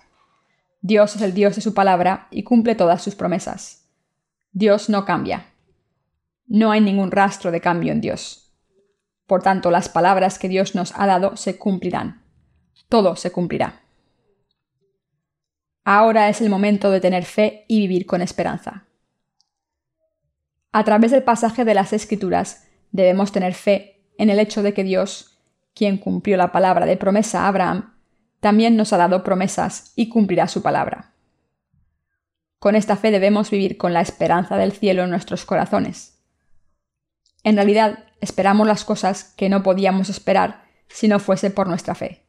Dios 0.80 1.18
es 1.18 1.22
el 1.22 1.34
Dios 1.34 1.58
de 1.58 1.62
su 1.62 1.74
palabra 1.74 2.30
y 2.32 2.44
cumple 2.44 2.76
todas 2.76 3.02
sus 3.02 3.14
promesas. 3.14 3.90
Dios 4.54 4.88
no 4.88 5.04
cambia. 5.04 5.48
No 6.46 6.72
hay 6.72 6.80
ningún 6.80 7.12
rastro 7.12 7.52
de 7.52 7.60
cambio 7.60 7.92
en 7.92 8.00
Dios. 8.00 8.54
Por 9.26 9.44
tanto, 9.44 9.70
las 9.70 9.90
palabras 9.90 10.40
que 10.40 10.48
Dios 10.48 10.76
nos 10.76 10.94
ha 10.96 11.06
dado 11.06 11.36
se 11.36 11.58
cumplirán. 11.58 12.24
Todo 12.88 13.18
se 13.18 13.34
cumplirá. 13.34 13.82
Ahora 15.84 16.30
es 16.30 16.40
el 16.40 16.50
momento 16.50 16.90
de 16.90 17.02
tener 17.02 17.26
fe 17.26 17.66
y 17.68 17.82
vivir 17.82 18.06
con 18.06 18.22
esperanza. 18.22 18.86
A 20.72 20.86
través 20.86 21.12
del 21.12 21.24
pasaje 21.24 21.66
de 21.66 21.74
las 21.74 21.92
Escrituras 21.92 22.66
debemos 22.94 23.34
tener 23.34 23.54
fe 23.54 24.06
en 24.18 24.30
el 24.30 24.40
hecho 24.40 24.64
de 24.64 24.74
que 24.74 24.86
Dios, 24.86 25.38
quien 25.74 25.98
cumplió 25.98 26.38
la 26.38 26.54
palabra 26.54 26.86
de 26.86 26.96
promesa 26.96 27.42
a 27.42 27.50
Abraham, 27.50 27.97
también 28.40 28.76
nos 28.76 28.94
ha 28.94 28.98
dado 28.98 29.24
promesas 29.24 29.94
y 29.96 30.10
cumplirá 30.10 30.48
su 30.48 30.62
palabra. 30.62 31.14
Con 32.60 32.76
esta 32.76 32.96
fe 32.96 33.12
debemos 33.12 33.52
vivir 33.52 33.78
con 33.78 33.94
la 33.94 34.02
esperanza 34.02 34.58
del 34.58 34.72
cielo 34.72 35.04
en 35.04 35.10
nuestros 35.10 35.46
corazones. 35.46 36.20
En 37.44 37.56
realidad, 37.56 38.06
esperamos 38.20 38.68
las 38.68 38.84
cosas 38.84 39.34
que 39.38 39.50
no 39.50 39.64
podíamos 39.64 40.10
esperar 40.10 40.64
si 40.88 41.08
no 41.08 41.20
fuese 41.20 41.52
por 41.52 41.68
nuestra 41.68 41.96
fe. 41.96 42.26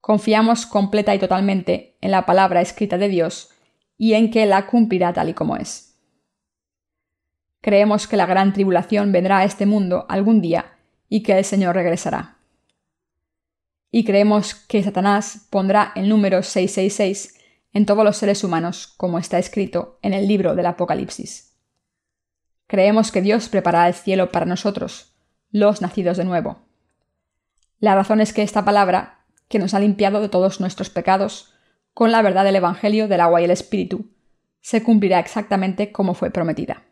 Confiamos 0.00 0.66
completa 0.66 1.14
y 1.14 1.18
totalmente 1.18 1.96
en 2.00 2.10
la 2.10 2.26
palabra 2.26 2.60
escrita 2.60 2.98
de 2.98 3.08
Dios 3.08 3.50
y 3.96 4.14
en 4.14 4.30
que 4.30 4.44
la 4.46 4.66
cumplirá 4.66 5.12
tal 5.12 5.30
y 5.30 5.34
como 5.34 5.56
es. 5.56 5.98
Creemos 7.60 8.06
que 8.06 8.18
la 8.18 8.26
gran 8.26 8.52
tribulación 8.52 9.12
vendrá 9.12 9.38
a 9.38 9.44
este 9.44 9.64
mundo 9.64 10.04
algún 10.10 10.42
día 10.42 10.76
y 11.08 11.22
que 11.22 11.38
el 11.38 11.44
Señor 11.44 11.74
regresará. 11.74 12.33
Y 13.96 14.02
creemos 14.02 14.56
que 14.56 14.82
Satanás 14.82 15.46
pondrá 15.50 15.92
el 15.94 16.08
número 16.08 16.42
666 16.42 17.38
en 17.72 17.86
todos 17.86 18.02
los 18.02 18.16
seres 18.16 18.42
humanos, 18.42 18.92
como 18.96 19.20
está 19.20 19.38
escrito 19.38 20.00
en 20.02 20.12
el 20.12 20.26
libro 20.26 20.56
del 20.56 20.66
Apocalipsis. 20.66 21.54
Creemos 22.66 23.12
que 23.12 23.22
Dios 23.22 23.48
preparará 23.48 23.86
el 23.86 23.94
cielo 23.94 24.32
para 24.32 24.46
nosotros, 24.46 25.14
los 25.52 25.80
nacidos 25.80 26.16
de 26.16 26.24
nuevo. 26.24 26.58
La 27.78 27.94
razón 27.94 28.20
es 28.20 28.32
que 28.32 28.42
esta 28.42 28.64
palabra, 28.64 29.26
que 29.46 29.60
nos 29.60 29.74
ha 29.74 29.78
limpiado 29.78 30.20
de 30.20 30.28
todos 30.28 30.58
nuestros 30.58 30.90
pecados, 30.90 31.54
con 31.92 32.10
la 32.10 32.20
verdad 32.20 32.42
del 32.42 32.56
Evangelio 32.56 33.06
del 33.06 33.20
agua 33.20 33.42
y 33.42 33.44
el 33.44 33.52
Espíritu, 33.52 34.10
se 34.60 34.82
cumplirá 34.82 35.20
exactamente 35.20 35.92
como 35.92 36.14
fue 36.14 36.32
prometida. 36.32 36.82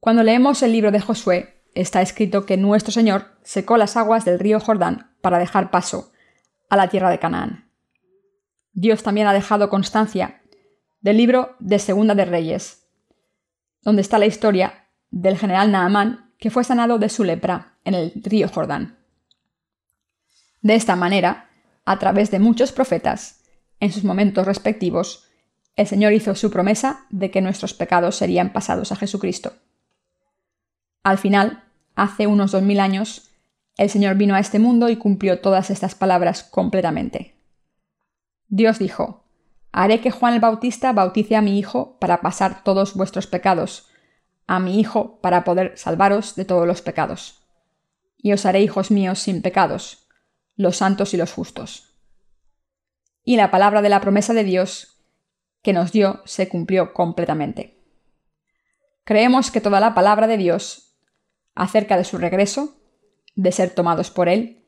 Cuando 0.00 0.22
leemos 0.22 0.62
el 0.62 0.72
libro 0.72 0.90
de 0.90 1.00
Josué, 1.00 1.53
está 1.74 2.02
escrito 2.02 2.46
que 2.46 2.56
nuestro 2.56 2.92
Señor 2.92 3.36
secó 3.42 3.76
las 3.76 3.96
aguas 3.96 4.24
del 4.24 4.38
río 4.38 4.60
Jordán 4.60 5.14
para 5.20 5.38
dejar 5.38 5.70
paso 5.70 6.12
a 6.70 6.76
la 6.76 6.88
tierra 6.88 7.10
de 7.10 7.18
Canaán. 7.18 7.70
Dios 8.72 9.02
también 9.02 9.26
ha 9.26 9.32
dejado 9.32 9.70
constancia 9.70 10.42
del 11.00 11.16
libro 11.16 11.56
de 11.60 11.78
Segunda 11.78 12.14
de 12.14 12.24
Reyes, 12.24 12.86
donde 13.82 14.02
está 14.02 14.18
la 14.18 14.26
historia 14.26 14.88
del 15.10 15.38
general 15.38 15.70
Naamán 15.70 16.32
que 16.38 16.50
fue 16.50 16.64
sanado 16.64 16.98
de 16.98 17.08
su 17.08 17.24
lepra 17.24 17.78
en 17.84 17.94
el 17.94 18.12
río 18.16 18.48
Jordán. 18.48 18.98
De 20.62 20.74
esta 20.74 20.96
manera, 20.96 21.50
a 21.84 21.98
través 21.98 22.30
de 22.30 22.38
muchos 22.38 22.72
profetas, 22.72 23.42
en 23.80 23.92
sus 23.92 24.04
momentos 24.04 24.46
respectivos, 24.46 25.28
el 25.76 25.86
Señor 25.86 26.12
hizo 26.12 26.34
su 26.34 26.50
promesa 26.50 27.06
de 27.10 27.30
que 27.30 27.40
nuestros 27.40 27.74
pecados 27.74 28.16
serían 28.16 28.52
pasados 28.52 28.92
a 28.92 28.96
Jesucristo. 28.96 29.52
Al 31.04 31.18
final, 31.18 31.62
hace 31.94 32.26
unos 32.26 32.50
dos 32.50 32.62
mil 32.62 32.80
años, 32.80 33.30
el 33.76 33.90
Señor 33.90 34.16
vino 34.16 34.34
a 34.34 34.40
este 34.40 34.58
mundo 34.58 34.88
y 34.88 34.96
cumplió 34.96 35.40
todas 35.40 35.70
estas 35.70 35.94
palabras 35.94 36.42
completamente. 36.42 37.36
Dios 38.48 38.78
dijo, 38.78 39.24
Haré 39.70 40.00
que 40.00 40.10
Juan 40.10 40.34
el 40.34 40.40
Bautista 40.40 40.92
bautice 40.92 41.36
a 41.36 41.42
mi 41.42 41.58
Hijo 41.58 41.98
para 41.98 42.20
pasar 42.20 42.62
todos 42.64 42.94
vuestros 42.94 43.26
pecados, 43.26 43.90
a 44.46 44.60
mi 44.60 44.80
Hijo 44.80 45.20
para 45.20 45.44
poder 45.44 45.76
salvaros 45.76 46.36
de 46.36 46.44
todos 46.44 46.66
los 46.66 46.80
pecados. 46.80 47.42
Y 48.16 48.32
os 48.32 48.46
haré 48.46 48.62
hijos 48.62 48.90
míos 48.90 49.18
sin 49.18 49.42
pecados, 49.42 50.06
los 50.56 50.76
santos 50.78 51.12
y 51.12 51.18
los 51.18 51.32
justos. 51.32 51.98
Y 53.24 53.36
la 53.36 53.50
palabra 53.50 53.82
de 53.82 53.88
la 53.90 54.00
promesa 54.00 54.32
de 54.32 54.44
Dios 54.44 55.02
que 55.60 55.72
nos 55.72 55.92
dio 55.92 56.22
se 56.24 56.48
cumplió 56.48 56.94
completamente. 56.94 57.82
Creemos 59.04 59.50
que 59.50 59.60
toda 59.60 59.80
la 59.80 59.92
palabra 59.92 60.26
de 60.26 60.38
Dios 60.38 60.83
acerca 61.54 61.96
de 61.96 62.04
su 62.04 62.18
regreso, 62.18 62.76
de 63.34 63.52
ser 63.52 63.70
tomados 63.70 64.10
por 64.10 64.28
Él 64.28 64.64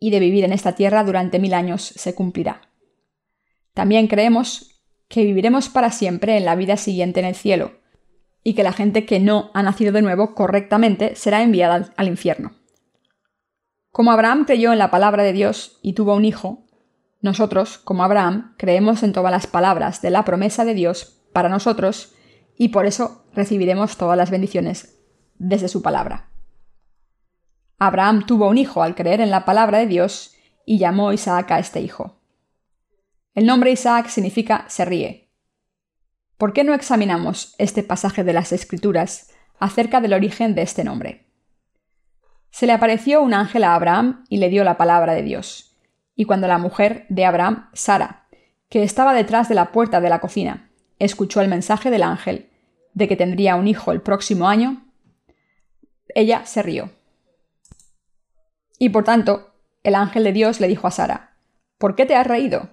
y 0.00 0.10
de 0.10 0.20
vivir 0.20 0.44
en 0.44 0.52
esta 0.52 0.74
tierra 0.74 1.04
durante 1.04 1.38
mil 1.38 1.54
años 1.54 1.82
se 1.82 2.14
cumplirá. 2.14 2.70
También 3.74 4.06
creemos 4.06 4.80
que 5.08 5.24
viviremos 5.24 5.68
para 5.68 5.90
siempre 5.90 6.36
en 6.36 6.44
la 6.44 6.54
vida 6.54 6.76
siguiente 6.76 7.20
en 7.20 7.26
el 7.26 7.34
cielo, 7.34 7.78
y 8.44 8.54
que 8.54 8.62
la 8.62 8.72
gente 8.72 9.04
que 9.04 9.20
no 9.20 9.50
ha 9.54 9.62
nacido 9.62 9.92
de 9.92 10.02
nuevo 10.02 10.34
correctamente 10.34 11.16
será 11.16 11.42
enviada 11.42 11.92
al 11.96 12.08
infierno. 12.08 12.52
Como 13.90 14.12
Abraham 14.12 14.44
creyó 14.44 14.72
en 14.72 14.78
la 14.78 14.90
palabra 14.90 15.22
de 15.22 15.32
Dios 15.32 15.78
y 15.82 15.94
tuvo 15.94 16.14
un 16.14 16.24
hijo, 16.24 16.64
nosotros, 17.20 17.78
como 17.78 18.04
Abraham, 18.04 18.54
creemos 18.56 19.02
en 19.02 19.12
todas 19.12 19.32
las 19.32 19.46
palabras 19.46 20.02
de 20.02 20.10
la 20.10 20.24
promesa 20.24 20.64
de 20.64 20.74
Dios 20.74 21.20
para 21.32 21.48
nosotros 21.48 22.14
y 22.56 22.68
por 22.68 22.86
eso 22.86 23.24
recibiremos 23.34 23.96
todas 23.96 24.16
las 24.16 24.30
bendiciones 24.30 24.97
desde 25.38 25.68
su 25.68 25.82
palabra. 25.82 26.28
Abraham 27.78 28.26
tuvo 28.26 28.48
un 28.48 28.58
hijo 28.58 28.82
al 28.82 28.94
creer 28.94 29.20
en 29.20 29.30
la 29.30 29.44
palabra 29.44 29.78
de 29.78 29.86
Dios 29.86 30.34
y 30.66 30.78
llamó 30.78 31.12
Isaac 31.12 31.50
a 31.52 31.58
este 31.58 31.80
hijo. 31.80 32.16
El 33.34 33.46
nombre 33.46 33.70
Isaac 33.70 34.08
significa 34.08 34.64
se 34.68 34.84
ríe. 34.84 35.30
¿Por 36.36 36.52
qué 36.52 36.64
no 36.64 36.74
examinamos 36.74 37.54
este 37.58 37.82
pasaje 37.82 38.24
de 38.24 38.32
las 38.32 38.52
Escrituras 38.52 39.30
acerca 39.60 40.00
del 40.00 40.12
origen 40.12 40.54
de 40.54 40.62
este 40.62 40.82
nombre? 40.82 41.26
Se 42.50 42.66
le 42.66 42.72
apareció 42.72 43.22
un 43.22 43.34
ángel 43.34 43.64
a 43.64 43.74
Abraham 43.74 44.24
y 44.28 44.38
le 44.38 44.48
dio 44.48 44.64
la 44.64 44.76
palabra 44.76 45.14
de 45.14 45.22
Dios. 45.22 45.76
Y 46.16 46.24
cuando 46.24 46.48
la 46.48 46.58
mujer 46.58 47.06
de 47.08 47.24
Abraham, 47.24 47.68
Sara, 47.74 48.26
que 48.68 48.82
estaba 48.82 49.14
detrás 49.14 49.48
de 49.48 49.54
la 49.54 49.70
puerta 49.70 50.00
de 50.00 50.10
la 50.10 50.20
cocina, 50.20 50.70
escuchó 50.98 51.40
el 51.40 51.48
mensaje 51.48 51.90
del 51.90 52.02
ángel, 52.02 52.50
de 52.94 53.06
que 53.06 53.16
tendría 53.16 53.54
un 53.54 53.68
hijo 53.68 53.92
el 53.92 54.00
próximo 54.00 54.48
año, 54.48 54.87
ella 56.18 56.44
se 56.46 56.62
rió. 56.62 56.90
Y 58.78 58.88
por 58.88 59.04
tanto, 59.04 59.54
el 59.82 59.94
ángel 59.94 60.24
de 60.24 60.32
Dios 60.32 60.60
le 60.60 60.68
dijo 60.68 60.86
a 60.86 60.90
Sara, 60.90 61.36
¿Por 61.78 61.94
qué 61.94 62.06
te 62.06 62.16
has 62.16 62.26
reído? 62.26 62.70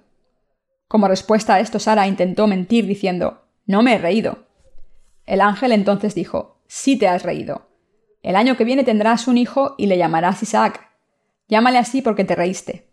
Como 0.88 1.08
respuesta 1.08 1.56
a 1.56 1.60
esto, 1.60 1.80
Sara 1.80 2.08
intentó 2.08 2.48
mentir 2.48 2.88
diciendo, 2.88 3.46
No 3.66 3.84
me 3.84 3.94
he 3.94 3.98
reído. 3.98 4.48
El 5.26 5.42
ángel 5.42 5.72
entonces 5.72 6.16
dijo, 6.16 6.62
Sí 6.68 6.98
te 6.98 7.08
has 7.08 7.24
reído. 7.24 7.70
El 8.24 8.36
año 8.36 8.58
que 8.58 8.64
viene 8.64 8.84
tendrás 8.84 9.28
un 9.28 9.38
hijo 9.38 9.76
y 9.78 9.86
le 9.86 9.98
llamarás 9.98 10.42
Isaac. 10.42 10.90
Llámale 11.48 11.78
así 11.78 12.02
porque 12.02 12.24
te 12.24 12.36
reíste. 12.36 12.90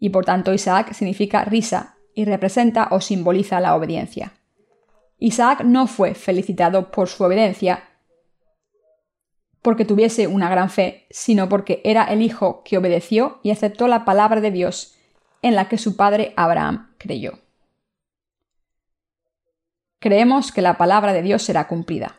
Y 0.00 0.10
por 0.10 0.24
tanto 0.24 0.52
Isaac 0.52 0.92
significa 0.92 1.44
risa 1.44 1.96
y 2.12 2.24
representa 2.24 2.88
o 2.90 3.00
simboliza 3.00 3.60
la 3.60 3.76
obediencia. 3.76 4.32
Isaac 5.18 5.62
no 5.64 5.86
fue 5.86 6.14
felicitado 6.14 6.90
por 6.90 7.08
su 7.08 7.22
obediencia 7.22 7.84
porque 9.66 9.84
tuviese 9.84 10.28
una 10.28 10.48
gran 10.48 10.70
fe, 10.70 11.08
sino 11.10 11.48
porque 11.48 11.80
era 11.82 12.04
el 12.04 12.22
hijo 12.22 12.62
que 12.62 12.78
obedeció 12.78 13.40
y 13.42 13.50
aceptó 13.50 13.88
la 13.88 14.04
palabra 14.04 14.40
de 14.40 14.52
Dios 14.52 14.94
en 15.42 15.56
la 15.56 15.68
que 15.68 15.76
su 15.76 15.96
padre 15.96 16.32
Abraham 16.36 16.94
creyó. 16.98 17.40
Creemos 19.98 20.52
que 20.52 20.62
la 20.62 20.78
palabra 20.78 21.12
de 21.12 21.22
Dios 21.22 21.42
será 21.42 21.66
cumplida. 21.66 22.14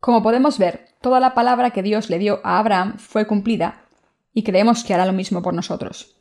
Como 0.00 0.22
podemos 0.22 0.58
ver, 0.58 0.84
toda 1.00 1.18
la 1.18 1.32
palabra 1.32 1.70
que 1.70 1.82
Dios 1.82 2.10
le 2.10 2.18
dio 2.18 2.42
a 2.44 2.58
Abraham 2.58 2.98
fue 2.98 3.26
cumplida 3.26 3.86
y 4.34 4.42
creemos 4.42 4.84
que 4.84 4.92
hará 4.92 5.06
lo 5.06 5.14
mismo 5.14 5.40
por 5.40 5.54
nosotros. 5.54 6.14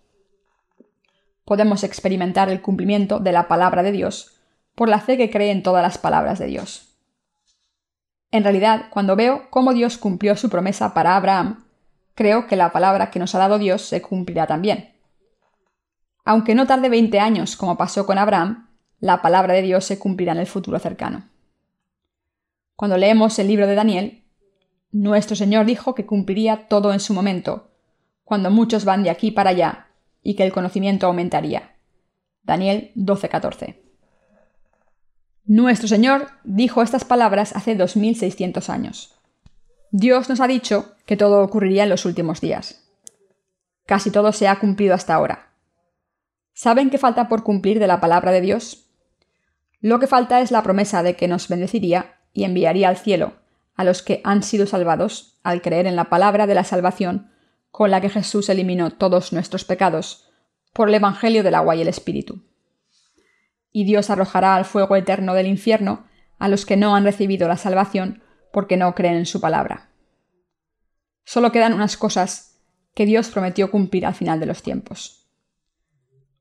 Podemos 1.44 1.84
experimentar 1.84 2.48
el 2.48 2.62
cumplimiento 2.62 3.20
de 3.20 3.34
la 3.34 3.50
palabra 3.50 3.84
de 3.84 3.92
Dios 3.92 4.40
por 4.74 4.88
la 4.88 5.02
fe 5.02 5.18
que 5.18 5.30
cree 5.30 5.52
en 5.52 5.64
todas 5.64 5.84
las 5.84 5.98
palabras 5.98 6.40
de 6.40 6.46
Dios. 6.46 6.93
En 8.34 8.44
realidad, 8.44 8.88
cuando 8.90 9.16
veo 9.16 9.44
cómo 9.52 9.74
Dios 9.74 10.00
cumplió 10.00 10.36
su 10.36 10.50
promesa 10.50 10.96
para 10.96 11.16
Abraham, 11.16 11.66
creo 12.16 12.48
que 12.48 12.56
la 12.56 12.72
palabra 12.72 13.12
que 13.12 13.20
nos 13.20 13.36
ha 13.36 13.38
dado 13.38 13.60
Dios 13.60 13.84
se 13.84 14.02
cumplirá 14.02 14.48
también. 14.48 14.96
Aunque 16.26 16.56
no 16.56 16.66
tarde 16.66 16.90
20 16.90 17.20
años 17.20 17.56
como 17.56 17.78
pasó 17.78 18.08
con 18.08 18.18
Abraham, 18.18 18.70
la 19.00 19.22
palabra 19.22 19.54
de 19.54 19.62
Dios 19.62 19.86
se 19.86 20.00
cumplirá 20.00 20.32
en 20.32 20.40
el 20.40 20.48
futuro 20.48 20.80
cercano. 20.80 21.30
Cuando 22.76 22.98
leemos 22.98 23.38
el 23.38 23.50
libro 23.50 23.68
de 23.68 23.76
Daniel, 23.76 24.24
nuestro 24.92 25.36
Señor 25.36 25.68
dijo 25.68 25.94
que 25.94 26.08
cumpliría 26.08 26.68
todo 26.68 26.92
en 26.92 27.02
su 27.02 27.14
momento, 27.14 27.70
cuando 28.24 28.50
muchos 28.50 28.84
van 28.84 29.04
de 29.04 29.12
aquí 29.12 29.30
para 29.30 29.52
allá, 29.52 29.90
y 30.24 30.34
que 30.34 30.44
el 30.44 30.52
conocimiento 30.52 31.06
aumentaría. 31.06 31.76
Daniel 32.42 32.94
12:14. 32.96 33.83
Nuestro 35.46 35.90
Señor 35.90 36.30
dijo 36.46 36.82
estas 36.82 37.04
palabras 37.04 37.54
hace 37.54 37.76
2600 37.76 38.70
años. 38.70 39.20
Dios 39.92 40.30
nos 40.30 40.40
ha 40.40 40.48
dicho 40.48 40.96
que 41.06 41.18
todo 41.18 41.44
ocurriría 41.44 41.84
en 41.84 41.90
los 41.90 42.06
últimos 42.06 42.40
días. 42.40 42.90
Casi 43.86 44.10
todo 44.10 44.32
se 44.32 44.48
ha 44.48 44.58
cumplido 44.60 44.96
hasta 44.96 45.14
ahora. 45.14 45.52
¿Saben 46.54 46.90
qué 46.90 46.98
falta 46.98 47.28
por 47.28 47.44
cumplir 47.44 47.80
de 47.80 47.88
la 47.88 48.00
palabra 48.00 48.32
de 48.32 48.40
Dios? 48.40 48.90
Lo 49.82 50.00
que 50.00 50.08
falta 50.08 50.40
es 50.40 50.50
la 50.50 50.64
promesa 50.64 51.04
de 51.04 51.18
que 51.18 51.28
nos 51.28 51.50
bendeciría 51.50 52.16
y 52.32 52.46
enviaría 52.46 52.88
al 52.88 52.98
cielo 52.98 53.34
a 53.76 53.84
los 53.84 54.02
que 54.02 54.22
han 54.24 54.44
sido 54.44 54.66
salvados 54.66 55.40
al 55.44 55.62
creer 55.62 55.88
en 55.88 55.98
la 55.98 56.06
palabra 56.06 56.48
de 56.48 56.56
la 56.56 56.64
salvación 56.64 57.32
con 57.70 57.92
la 57.92 58.00
que 58.00 58.10
Jesús 58.10 58.48
eliminó 58.48 58.92
todos 58.92 59.34
nuestros 59.34 59.66
pecados 59.66 60.30
por 60.72 60.88
el 60.88 60.96
Evangelio 60.96 61.44
del 61.44 61.56
agua 61.56 61.76
y 61.76 61.82
el 61.82 61.90
Espíritu 61.90 62.44
y 63.74 63.84
Dios 63.84 64.10
arrojará 64.10 64.56
al 64.56 64.64
fuego 64.64 64.96
eterno 64.96 65.34
del 65.34 65.48
infierno 65.48 66.06
a 66.40 66.48
los 66.48 66.66
que 66.66 66.78
no 66.78 66.96
han 66.96 67.04
recibido 67.04 67.48
la 67.48 67.58
salvación 67.58 68.24
porque 68.54 68.78
no 68.78 68.94
creen 68.96 69.16
en 69.16 69.26
su 69.26 69.42
palabra. 69.42 69.90
Solo 71.26 71.52
quedan 71.52 71.74
unas 71.74 71.98
cosas 71.98 72.62
que 72.94 73.06
Dios 73.06 73.30
prometió 73.30 73.72
cumplir 73.72 74.06
al 74.06 74.14
final 74.14 74.40
de 74.40 74.46
los 74.46 74.62
tiempos. 74.62 75.28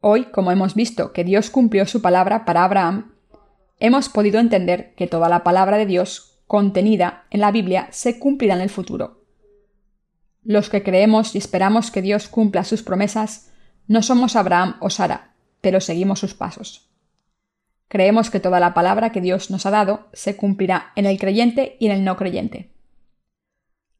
Hoy, 0.01 0.27
como 0.27 0.53
hemos 0.53 0.75
visto 0.75 1.12
que 1.12 1.25
Dios 1.25 1.49
cumplió 1.51 1.87
su 1.87 2.03
palabra 2.03 2.45
para 2.45 2.64
Abraham, 2.64 3.14
hemos 3.81 4.09
podido 4.09 4.38
entender 4.38 4.95
que 4.95 5.07
toda 5.07 5.29
la 5.29 5.42
palabra 5.42 5.79
de 5.79 5.87
Dios 5.87 6.42
contenida 6.47 7.25
en 7.31 7.40
la 7.40 7.51
Biblia 7.51 7.88
se 7.92 8.18
cumplirá 8.18 8.55
en 8.55 8.61
el 8.61 8.71
futuro. 8.71 9.25
Los 10.42 10.68
que 10.68 10.83
creemos 10.83 11.35
y 11.35 11.38
esperamos 11.38 11.90
que 11.90 12.03
Dios 12.03 12.29
cumpla 12.29 12.64
sus 12.64 12.83
promesas 12.83 13.53
no 13.87 14.03
somos 14.03 14.37
Abraham 14.37 14.77
o 14.81 14.90
Sara, 14.90 15.35
pero 15.61 15.81
seguimos 15.81 16.21
sus 16.21 16.35
pasos. 16.35 16.91
Creemos 17.92 18.31
que 18.31 18.40
toda 18.40 18.59
la 18.59 18.72
palabra 18.72 19.12
que 19.12 19.20
Dios 19.20 19.50
nos 19.50 19.66
ha 19.66 19.70
dado 19.70 20.09
se 20.14 20.35
cumplirá 20.35 20.92
en 20.96 21.05
el 21.05 21.18
creyente 21.18 21.76
y 21.78 21.88
en 21.88 21.92
el 21.92 22.05
no 22.05 22.16
creyente. 22.16 22.70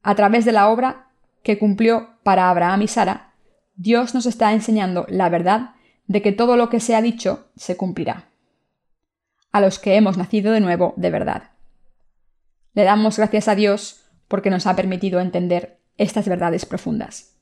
A 0.03 0.15
través 0.15 0.47
de 0.47 0.53
la 0.53 0.71
obra 0.71 1.11
que 1.43 1.59
cumplió 1.59 2.09
para 2.23 2.49
Abraham 2.49 2.81
y 2.81 2.89
Sara, 2.89 3.35
Dios 3.75 4.15
nos 4.15 4.25
está 4.25 4.55
enseñando 4.55 5.05
la 5.11 5.29
verdad 5.29 5.75
de 6.07 6.23
que 6.23 6.33
todo 6.33 6.57
lo 6.57 6.71
que 6.71 6.81
se 6.81 6.97
ha 6.97 7.03
dicho 7.03 7.51
se 7.55 7.77
cumplirá. 7.77 8.31
A 9.51 9.61
los 9.61 9.79
que 9.79 9.95
hemos 9.95 10.17
nacido 10.17 10.53
de 10.53 10.61
nuevo 10.61 10.95
de 10.97 11.11
verdad. 11.11 11.51
Le 12.73 12.85
damos 12.85 13.19
gracias 13.19 13.47
a 13.47 13.55
Dios 13.55 14.07
porque 14.27 14.49
nos 14.49 14.67
ha 14.67 14.75
permitido 14.75 15.21
entender 15.21 15.81
estas 15.99 16.27
verdades 16.27 16.65
profundas. 16.65 17.37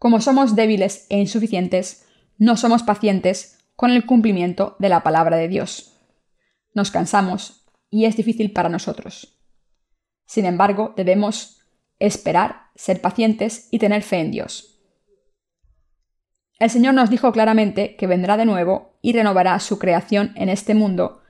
Como 0.00 0.20
somos 0.20 0.56
débiles 0.56 1.06
e 1.08 1.20
insuficientes, 1.20 2.04
no 2.36 2.56
somos 2.56 2.82
pacientes 2.82 3.61
con 3.82 3.90
el 3.90 4.06
cumplimiento 4.06 4.76
de 4.78 4.88
la 4.88 5.02
palabra 5.02 5.36
de 5.36 5.48
Dios. 5.48 5.98
Nos 6.72 6.92
cansamos 6.92 7.66
y 7.90 8.04
es 8.04 8.16
difícil 8.16 8.52
para 8.52 8.68
nosotros. 8.68 9.42
Sin 10.24 10.44
embargo, 10.44 10.94
debemos 10.96 11.66
esperar, 11.98 12.66
ser 12.76 13.00
pacientes 13.00 13.66
y 13.72 13.80
tener 13.80 14.04
fe 14.04 14.20
en 14.20 14.30
Dios. 14.30 14.80
El 16.60 16.70
Señor 16.70 16.94
nos 16.94 17.10
dijo 17.10 17.32
claramente 17.32 17.96
que 17.96 18.06
vendrá 18.06 18.36
de 18.36 18.44
nuevo 18.44 19.00
y 19.02 19.14
renovará 19.14 19.58
su 19.58 19.80
creación 19.80 20.30
en 20.36 20.48
este 20.48 20.76
mundo 20.76 21.20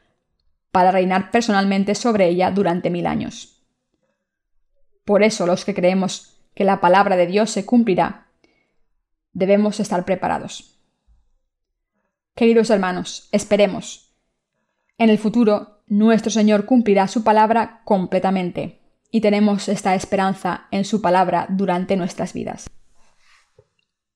para 0.73 0.91
reinar 0.91 1.31
personalmente 1.31 1.95
sobre 1.95 2.29
ella 2.29 2.51
durante 2.51 2.91
mil 2.91 3.07
años. 3.07 3.65
Por 5.07 5.23
eso 5.23 5.47
los 5.47 5.65
que 5.65 5.73
creemos 5.73 6.37
que 6.55 6.65
la 6.65 6.83
palabra 6.83 7.17
de 7.17 7.29
Dios 7.29 7.51
se 7.51 7.65
cumplirá, 7.65 8.27
debemos 9.33 9.81
estar 9.81 10.05
preparados. 10.05 10.72
Queridos 12.35 12.71
hermanos, 12.71 13.29
esperemos. 13.31 14.15
En 14.97 15.11
el 15.11 15.19
futuro, 15.19 15.83
nuestro 15.87 16.31
Señor 16.31 16.65
cumplirá 16.65 17.07
su 17.07 17.25
palabra 17.25 17.83
completamente, 17.85 18.81
y 19.11 19.21
tenemos 19.21 19.69
esta 19.69 19.95
esperanza 19.95 20.67
en 20.71 20.87
su 20.87 21.03
palabra 21.03 21.47
durante 21.51 21.97
nuestras 21.97 22.33
vidas. 22.33 22.71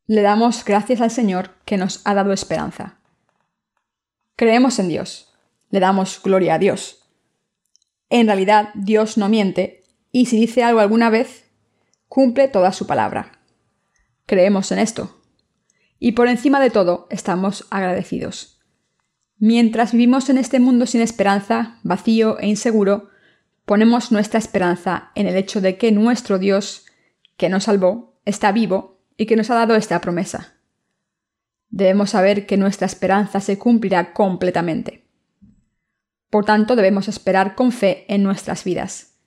Le 0.07 0.23
damos 0.23 0.65
gracias 0.65 1.03
al 1.03 1.11
Señor 1.11 1.51
que 1.67 1.77
nos 1.77 2.01
ha 2.07 2.15
dado 2.15 2.33
esperanza. 2.33 2.99
Creemos 4.37 4.79
en 4.79 4.89
Dios, 4.89 5.35
le 5.71 5.81
damos 5.81 6.23
gloria 6.23 6.55
a 6.55 6.59
Dios. 6.59 7.11
En 8.09 8.27
realidad, 8.27 8.71
Dios 8.75 9.19
no 9.19 9.29
miente, 9.29 9.85
y 10.11 10.27
si 10.27 10.41
dice 10.41 10.63
algo 10.63 10.81
alguna 10.81 11.11
vez, 11.11 11.51
cumple 12.09 12.49
toda 12.49 12.73
su 12.73 12.87
palabra. 12.87 13.41
Creemos 14.25 14.73
en 14.73 14.79
esto. 14.79 15.16
Y 15.99 16.13
por 16.13 16.29
encima 16.29 16.61
de 16.61 16.71
todo, 16.71 17.07
estamos 17.11 17.67
agradecidos. 17.71 18.61
Mientras 19.39 19.93
vivimos 19.93 20.31
en 20.31 20.39
este 20.39 20.61
mundo 20.61 20.87
sin 20.87 21.01
esperanza, 21.01 21.79
vacío 21.83 22.39
e 22.39 22.47
inseguro, 22.47 23.11
ponemos 23.65 24.13
nuestra 24.13 24.39
esperanza 24.39 25.11
en 25.15 25.27
el 25.27 25.37
hecho 25.37 25.61
de 25.61 25.77
que 25.77 25.93
nuestro 25.93 26.39
Dios, 26.39 26.87
que 27.37 27.49
nos 27.49 27.65
salvó, 27.65 28.19
está 28.25 28.53
vivo 28.53 29.03
y 29.17 29.27
que 29.27 29.37
nos 29.37 29.51
ha 29.51 29.55
dado 29.55 29.75
esta 29.75 30.01
promesa. 30.01 30.55
Debemos 31.69 32.11
saber 32.11 32.47
que 32.47 32.57
nuestra 32.57 32.87
esperanza 32.87 33.41
se 33.41 33.59
cumplirá 33.59 34.13
completamente. 34.13 35.07
Por 36.31 36.45
tanto, 36.45 36.77
debemos 36.77 37.09
esperar 37.09 37.55
con 37.55 37.73
fe 37.73 38.05
en 38.09 38.23
nuestras 38.23 38.65
vidas. 38.65 39.19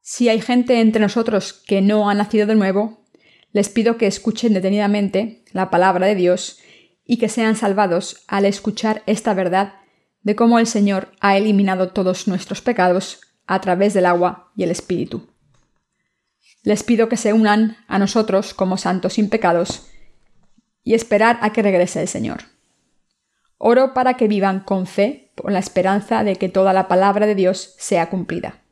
Si 0.00 0.28
hay 0.28 0.40
gente 0.40 0.80
entre 0.80 1.02
nosotros 1.02 1.52
que 1.52 1.82
no 1.82 2.08
ha 2.08 2.14
nacido 2.14 2.46
de 2.46 2.54
nuevo, 2.54 2.97
les 3.52 3.68
pido 3.68 3.96
que 3.96 4.06
escuchen 4.06 4.54
detenidamente 4.54 5.44
la 5.52 5.70
palabra 5.70 6.06
de 6.06 6.14
Dios 6.14 6.58
y 7.04 7.16
que 7.16 7.28
sean 7.28 7.56
salvados 7.56 8.24
al 8.28 8.44
escuchar 8.44 9.02
esta 9.06 9.34
verdad 9.34 9.74
de 10.22 10.36
cómo 10.36 10.58
el 10.58 10.66
Señor 10.66 11.12
ha 11.20 11.36
eliminado 11.36 11.88
todos 11.88 12.28
nuestros 12.28 12.60
pecados 12.60 13.20
a 13.46 13.60
través 13.60 13.94
del 13.94 14.06
agua 14.06 14.52
y 14.54 14.64
el 14.64 14.70
Espíritu. 14.70 15.28
Les 16.62 16.82
pido 16.82 17.08
que 17.08 17.16
se 17.16 17.32
unan 17.32 17.78
a 17.86 17.98
nosotros 17.98 18.52
como 18.52 18.76
santos 18.76 19.14
sin 19.14 19.30
pecados 19.30 19.86
y 20.84 20.94
esperar 20.94 21.38
a 21.40 21.52
que 21.52 21.62
regrese 21.62 22.02
el 22.02 22.08
Señor. 22.08 22.42
Oro 23.56 23.94
para 23.94 24.14
que 24.14 24.28
vivan 24.28 24.60
con 24.60 24.86
fe 24.86 25.32
por 25.34 25.50
la 25.50 25.58
esperanza 25.58 26.24
de 26.24 26.36
que 26.36 26.48
toda 26.48 26.72
la 26.72 26.88
palabra 26.88 27.26
de 27.26 27.34
Dios 27.34 27.74
sea 27.78 28.10
cumplida. 28.10 28.62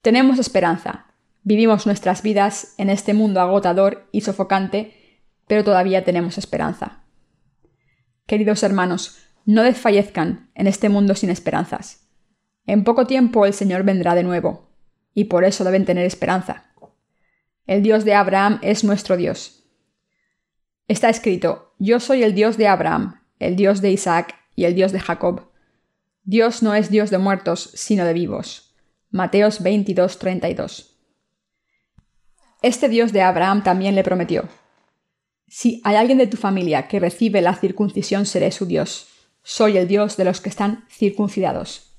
Tenemos 0.00 0.38
esperanza, 0.38 1.06
Vivimos 1.48 1.86
nuestras 1.86 2.22
vidas 2.22 2.74
en 2.76 2.90
este 2.90 3.14
mundo 3.14 3.40
agotador 3.40 4.08
y 4.10 4.22
sofocante, 4.22 5.22
pero 5.46 5.62
todavía 5.62 6.02
tenemos 6.02 6.38
esperanza. 6.38 7.04
Queridos 8.26 8.64
hermanos, 8.64 9.18
no 9.44 9.62
desfallezcan 9.62 10.50
en 10.56 10.66
este 10.66 10.88
mundo 10.88 11.14
sin 11.14 11.30
esperanzas. 11.30 12.10
En 12.66 12.82
poco 12.82 13.06
tiempo 13.06 13.46
el 13.46 13.52
Señor 13.52 13.84
vendrá 13.84 14.16
de 14.16 14.24
nuevo, 14.24 14.72
y 15.14 15.26
por 15.26 15.44
eso 15.44 15.62
deben 15.62 15.84
tener 15.84 16.04
esperanza. 16.04 16.74
El 17.64 17.80
Dios 17.80 18.04
de 18.04 18.14
Abraham 18.14 18.58
es 18.62 18.82
nuestro 18.82 19.16
Dios. 19.16 19.70
Está 20.88 21.10
escrito, 21.10 21.74
Yo 21.78 22.00
soy 22.00 22.24
el 22.24 22.34
Dios 22.34 22.56
de 22.56 22.66
Abraham, 22.66 23.20
el 23.38 23.54
Dios 23.54 23.80
de 23.82 23.92
Isaac 23.92 24.34
y 24.56 24.64
el 24.64 24.74
Dios 24.74 24.90
de 24.90 24.98
Jacob. 24.98 25.52
Dios 26.24 26.64
no 26.64 26.74
es 26.74 26.90
Dios 26.90 27.10
de 27.10 27.18
muertos, 27.18 27.70
sino 27.74 28.04
de 28.04 28.14
vivos. 28.14 28.74
Mateos 29.10 29.62
22, 29.62 30.18
32. 30.18 30.95
Este 32.62 32.88
Dios 32.88 33.12
de 33.12 33.22
Abraham 33.22 33.62
también 33.62 33.94
le 33.94 34.02
prometió, 34.02 34.48
Si 35.46 35.80
hay 35.84 35.96
alguien 35.96 36.18
de 36.18 36.26
tu 36.26 36.36
familia 36.36 36.88
que 36.88 36.98
recibe 36.98 37.40
la 37.40 37.54
circuncisión, 37.54 38.26
seré 38.26 38.50
su 38.50 38.66
Dios. 38.66 39.08
Soy 39.42 39.76
el 39.76 39.86
Dios 39.86 40.16
de 40.16 40.24
los 40.24 40.40
que 40.40 40.48
están 40.48 40.84
circuncidados. 40.90 41.96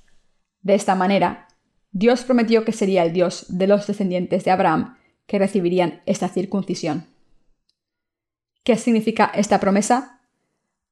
De 0.62 0.76
esta 0.76 0.96
manera, 0.96 1.48
Dios 1.92 2.24
prometió 2.24 2.66
que 2.66 2.74
sería 2.74 3.04
el 3.04 3.14
Dios 3.14 3.46
de 3.48 3.68
los 3.68 3.88
descendientes 3.88 4.44
de 4.44 4.52
Abraham 4.52 4.98
que 5.26 5.40
recibirían 5.40 6.02
esta 6.06 6.28
circuncisión. 6.28 7.08
¿Qué 8.64 8.76
significa 8.76 9.32
esta 9.34 9.60
promesa? 9.60 10.22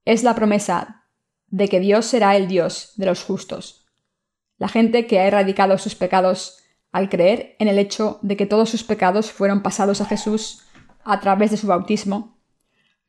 Es 0.05 0.23
la 0.23 0.35
promesa 0.35 1.07
de 1.47 1.67
que 1.67 1.79
Dios 1.79 2.05
será 2.05 2.37
el 2.37 2.47
Dios 2.47 2.93
de 2.95 3.05
los 3.05 3.23
justos. 3.23 3.85
La 4.57 4.69
gente 4.69 5.07
que 5.07 5.19
ha 5.19 5.27
erradicado 5.27 5.77
sus 5.77 5.95
pecados 5.95 6.59
al 6.95 7.09
creer 7.09 7.57
en 7.59 7.67
el 7.67 7.77
hecho 7.77 8.19
de 8.21 8.37
que 8.37 8.45
todos 8.45 8.69
sus 8.69 8.85
pecados 8.85 9.29
fueron 9.29 9.61
pasados 9.61 9.99
a 9.99 10.05
Jesús 10.05 10.63
a 11.03 11.19
través 11.19 11.51
de 11.51 11.57
su 11.57 11.67
bautismo, 11.67 12.39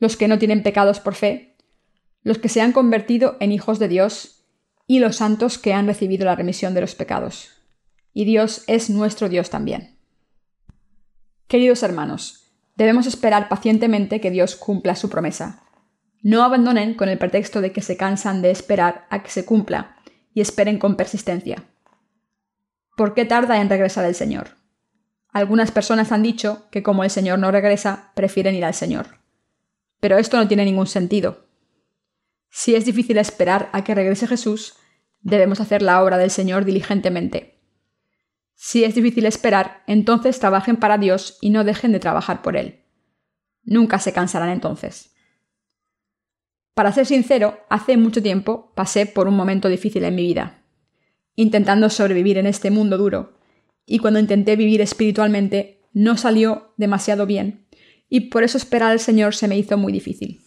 los 0.01 0.17
que 0.17 0.27
no 0.27 0.41
tienen 0.41 0.65
pecados 0.65 0.99
por 0.99 1.15
fe, 1.15 1.57
los 2.25 2.39
que 2.39 2.49
se 2.49 2.61
han 2.61 2.73
convertido 2.73 3.37
en 3.39 3.53
hijos 3.53 3.79
de 3.79 3.87
Dios 3.87 4.45
y 4.89 4.99
los 4.99 5.15
santos 5.15 5.57
que 5.59 5.73
han 5.73 5.87
recibido 5.87 6.25
la 6.25 6.35
remisión 6.35 6.75
de 6.75 6.81
los 6.81 6.97
pecados. 6.97 7.63
Y 8.13 8.25
Dios 8.25 8.65
es 8.67 8.91
nuestro 8.91 9.29
Dios 9.29 9.51
también. 9.51 9.97
Queridos 11.47 11.85
hermanos, 11.85 12.51
debemos 12.75 13.07
esperar 13.07 13.49
pacientemente 13.49 14.21
que 14.21 14.33
Dios 14.33 14.57
cumpla 14.57 14.97
su 14.97 15.09
promesa. 15.09 15.63
No 16.23 16.43
abandonen 16.43 16.95
con 16.95 17.09
el 17.09 17.19
pretexto 17.19 17.61
de 17.61 17.71
que 17.71 17.83
se 17.83 17.97
cansan 17.97 18.43
de 18.43 18.51
esperar 18.51 19.07
a 19.11 19.23
que 19.23 19.31
se 19.31 19.45
cumpla 19.45 19.95
y 20.35 20.41
esperen 20.41 20.81
con 20.81 20.97
persistencia. 20.97 21.63
¿Por 22.97 23.13
qué 23.13 23.27
tarda 23.27 23.61
en 23.61 23.69
regresar 23.69 24.07
el 24.07 24.15
Señor? 24.15 24.57
Algunas 25.31 25.71
personas 25.71 26.13
han 26.13 26.23
dicho 26.23 26.67
que 26.71 26.83
como 26.83 27.05
el 27.05 27.11
Señor 27.11 27.39
no 27.39 27.51
regresa, 27.51 28.11
prefieren 28.15 28.55
ir 28.55 28.65
al 28.65 28.73
Señor. 28.73 29.19
Pero 30.01 30.17
esto 30.17 30.39
no 30.39 30.49
tiene 30.49 30.65
ningún 30.65 30.87
sentido. 30.87 31.47
Si 32.49 32.75
es 32.75 32.87
difícil 32.87 33.19
esperar 33.19 33.69
a 33.75 33.85
que 33.85 33.95
regrese 33.95 34.27
Jesús, 34.27 34.77
debemos 35.21 35.61
hacer 35.61 35.83
la 35.83 36.03
obra 36.03 36.17
del 36.17 36.31
Señor 36.31 36.65
diligentemente. 36.65 37.61
Si 38.55 38.83
es 38.83 38.95
difícil 38.95 39.27
esperar, 39.27 39.83
entonces 39.87 40.39
trabajen 40.39 40.77
para 40.77 40.97
Dios 40.97 41.37
y 41.43 41.51
no 41.51 41.65
dejen 41.65 41.93
de 41.93 42.01
trabajar 42.01 42.41
por 42.41 42.57
Él. 42.57 42.87
Nunca 43.63 43.99
se 43.99 44.15
cansarán 44.15 44.49
entonces. 44.49 45.15
Para 46.73 46.93
ser 46.93 47.05
sincero, 47.05 47.61
hace 47.69 47.99
mucho 47.99 48.23
tiempo 48.23 48.73
pasé 48.75 49.05
por 49.05 49.29
un 49.29 49.37
momento 49.37 49.69
difícil 49.69 50.03
en 50.05 50.15
mi 50.15 50.23
vida, 50.23 50.66
intentando 51.37 51.91
sobrevivir 51.91 52.39
en 52.39 52.47
este 52.47 52.71
mundo 52.71 52.99
duro, 52.99 53.39
y 53.87 53.99
cuando 53.99 54.19
intenté 54.19 54.57
vivir 54.57 54.81
espiritualmente 54.81 55.83
no 55.93 56.17
salió 56.17 56.75
demasiado 56.77 57.27
bien, 57.27 57.67
y 58.09 58.31
por 58.31 58.43
eso 58.43 58.59
esperar 58.59 58.91
al 58.91 59.01
Señor 59.01 59.35
se 59.35 59.47
me 59.47 59.57
hizo 59.57 59.79
muy 59.79 59.93
difícil. 59.93 60.41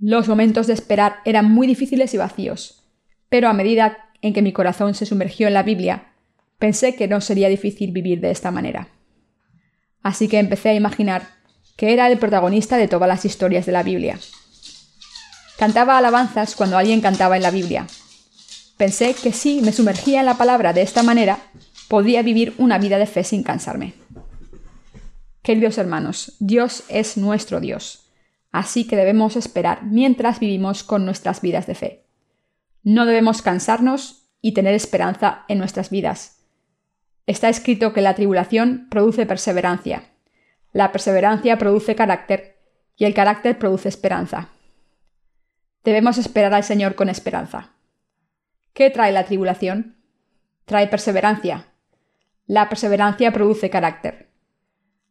Los 0.00 0.28
momentos 0.28 0.66
de 0.66 0.74
esperar 0.74 1.16
eran 1.24 1.50
muy 1.50 1.66
difíciles 1.66 2.12
y 2.12 2.18
vacíos, 2.18 2.84
pero 3.28 3.48
a 3.48 3.52
medida 3.52 4.10
en 4.20 4.32
que 4.34 4.42
mi 4.42 4.52
corazón 4.52 4.94
se 4.94 5.06
sumergió 5.06 5.46
en 5.46 5.54
la 5.54 5.62
Biblia, 5.62 6.12
pensé 6.58 6.94
que 6.94 7.08
no 7.08 7.20
sería 7.20 7.48
difícil 7.48 7.92
vivir 7.92 8.20
de 8.20 8.30
esta 8.30 8.50
manera. 8.50 8.88
Así 10.02 10.28
que 10.28 10.38
empecé 10.38 10.70
a 10.70 10.74
imaginar 10.74 11.28
que 11.76 11.92
era 11.92 12.08
el 12.10 12.18
protagonista 12.18 12.76
de 12.76 12.88
todas 12.88 13.08
las 13.08 13.24
historias 13.24 13.66
de 13.66 13.72
la 13.72 13.82
Biblia, 13.82 14.18
Cantaba 15.62 15.96
alabanzas 15.96 16.56
cuando 16.56 16.76
alguien 16.76 17.00
cantaba 17.00 17.36
en 17.36 17.42
la 17.42 17.52
Biblia. 17.52 17.86
Pensé 18.82 19.14
que 19.14 19.32
si 19.32 19.62
me 19.62 19.70
sumergía 19.70 20.18
en 20.18 20.26
la 20.26 20.36
palabra 20.36 20.72
de 20.72 20.82
esta 20.82 21.04
manera, 21.04 21.38
podría 21.86 22.20
vivir 22.22 22.52
una 22.58 22.78
vida 22.78 22.98
de 22.98 23.06
fe 23.06 23.22
sin 23.22 23.44
cansarme. 23.44 23.94
Queridos 25.40 25.78
hermanos, 25.78 26.34
Dios 26.40 26.82
es 26.88 27.16
nuestro 27.16 27.60
Dios, 27.60 28.10
así 28.50 28.84
que 28.84 28.96
debemos 28.96 29.36
esperar 29.36 29.84
mientras 29.84 30.40
vivimos 30.40 30.82
con 30.82 31.04
nuestras 31.04 31.42
vidas 31.42 31.68
de 31.68 31.76
fe. 31.76 32.06
No 32.82 33.06
debemos 33.06 33.40
cansarnos 33.40 34.24
y 34.40 34.50
tener 34.50 34.74
esperanza 34.74 35.44
en 35.46 35.58
nuestras 35.58 35.90
vidas. 35.90 36.38
Está 37.26 37.50
escrito 37.50 37.92
que 37.92 38.00
la 38.00 38.16
tribulación 38.16 38.88
produce 38.90 39.26
perseverancia, 39.26 40.10
la 40.72 40.90
perseverancia 40.90 41.56
produce 41.56 41.94
carácter 41.94 42.58
y 42.96 43.04
el 43.04 43.14
carácter 43.14 43.60
produce 43.60 43.88
esperanza. 43.88 44.48
Debemos 45.84 46.18
esperar 46.18 46.52
al 46.52 46.64
Señor 46.64 46.96
con 46.96 47.08
esperanza. 47.08 47.71
¿Qué 48.72 48.88
trae 48.90 49.12
la 49.12 49.24
tribulación? 49.24 49.96
Trae 50.64 50.88
perseverancia. 50.88 51.68
La 52.46 52.68
perseverancia 52.68 53.32
produce 53.32 53.68
carácter. 53.68 54.30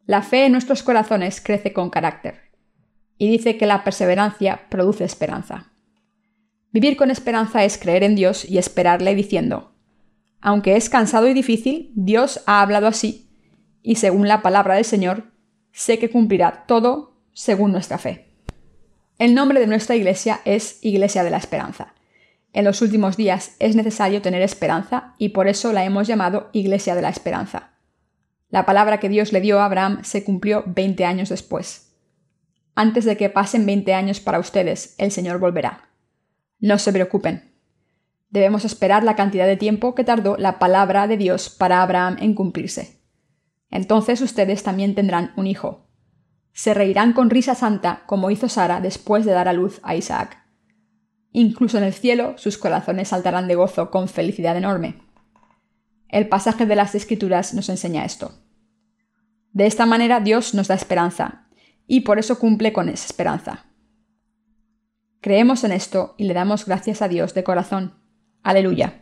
La 0.06 0.24
fe 0.24 0.45
en 0.45 0.52
nuestros 0.52 0.82
corazones 0.82 1.41
crece 1.41 1.71
con 1.71 1.89
carácter. 1.89 2.52
Y 3.17 3.30
dice 3.30 3.58
que 3.58 3.67
la 3.67 3.84
perseverancia 3.84 4.67
produce 4.69 5.04
esperanza. 5.04 5.71
Vivir 6.71 6.97
con 6.97 7.12
esperanza 7.12 7.63
es 7.63 7.78
creer 7.78 8.04
en 8.04 8.15
Dios 8.15 8.50
y 8.50 8.58
esperarle 8.58 9.13
diciendo, 9.13 9.76
aunque 10.41 10.76
es 10.76 10.89
cansado 10.89 11.28
y 11.28 11.34
difícil, 11.34 11.91
Dios 11.93 12.41
ha 12.47 12.62
hablado 12.62 12.88
así, 12.88 13.30
y 13.84 13.95
según 13.95 14.28
la 14.28 14.41
palabra 14.41 14.76
del 14.76 14.86
Señor, 14.86 15.32
sé 15.71 16.00
que 16.00 16.10
cumplirá 16.10 16.65
todo 16.65 17.21
según 17.34 17.71
nuestra 17.71 18.00
fe. 18.00 18.34
El 19.19 19.36
nombre 19.36 19.60
de 19.60 19.67
nuestra 19.67 19.95
iglesia 19.95 20.41
es 20.45 20.80
Iglesia 20.82 21.24
de 21.24 21.30
la 21.30 21.38
Esperanza. 21.38 21.93
En 22.54 22.66
los 22.66 22.82
últimos 22.82 23.18
días 23.18 23.56
es 23.60 23.76
necesario 23.76 24.22
tener 24.22 24.42
esperanza 24.42 25.16
y 25.18 25.30
por 25.30 25.48
eso 25.48 25.72
la 25.74 25.86
hemos 25.86 26.08
llamado 26.08 26.50
Iglesia 26.52 26.96
de 26.96 27.02
la 27.02 27.10
Esperanza. 27.10 27.72
La 28.50 28.66
palabra 28.66 29.00
que 29.00 29.10
Dios 29.10 29.32
le 29.32 29.40
dio 29.40 29.60
a 29.60 29.66
Abraham 29.66 30.00
se 30.04 30.24
cumplió 30.24 30.64
20 30.68 31.06
años 31.06 31.30
después. 31.30 31.94
Antes 32.76 33.06
de 33.06 33.16
que 33.16 33.30
pasen 33.30 33.66
20 33.66 33.94
años 33.94 34.20
para 34.20 34.40
ustedes, 34.40 34.96
el 34.98 35.12
Señor 35.12 35.40
volverá. 35.40 35.90
No 36.60 36.78
se 36.78 36.92
preocupen. 36.92 37.54
Debemos 38.30 38.66
esperar 38.66 39.04
la 39.04 39.16
cantidad 39.16 39.48
de 39.48 39.58
tiempo 39.58 39.96
que 39.96 40.04
tardó 40.04 40.38
la 40.38 40.60
palabra 40.60 41.08
de 41.08 41.18
Dios 41.18 41.50
para 41.50 41.82
Abraham 41.82 42.18
en 42.20 42.34
cumplirse. 42.34 43.02
Entonces 43.70 44.22
ustedes 44.22 44.64
también 44.64 44.96
tendrán 44.96 45.32
un 45.38 45.48
hijo, 45.48 45.88
se 46.54 46.74
reirán 46.74 47.14
con 47.14 47.30
risa 47.30 47.56
santa 47.56 48.04
como 48.06 48.30
hizo 48.30 48.50
Sara 48.50 48.82
después 48.82 49.26
de 49.26 49.32
dar 49.32 49.48
a 49.48 49.54
luz 49.54 49.80
a 49.84 49.96
Isaac. 49.96 50.40
Incluso 51.32 51.78
en 51.78 51.86
el 51.86 51.94
cielo 51.94 52.36
sus 52.38 52.58
corazones 52.58 53.10
saltarán 53.10 53.48
de 53.48 53.56
gozo 53.56 53.89
con 53.89 54.08
felicidad 54.08 54.58
enorme. 54.58 55.02
El 56.10 56.28
pasaje 56.28 56.65
de 56.65 56.76
las 56.76 56.94
Escrituras 56.94 57.54
nos 57.54 57.70
enseña 57.70 58.06
esto. 58.06 58.34
De 59.54 59.65
esta 59.65 59.86
manera 59.86 60.20
Dios 60.20 60.54
nos 60.54 60.67
da 60.67 60.76
esperanza, 60.76 61.48
y 61.88 62.02
por 62.02 62.20
eso 62.20 62.39
cumple 62.39 62.74
con 62.74 62.89
esa 62.89 63.06
esperanza. 63.06 63.65
Creemos 65.22 65.63
en 65.63 65.72
esto 65.72 66.15
y 66.17 66.26
le 66.26 66.34
damos 66.34 66.65
gracias 66.65 67.02
a 67.02 67.08
Dios 67.08 67.34
de 67.34 67.44
corazón. 67.44 67.94
Aleluya. 68.44 69.01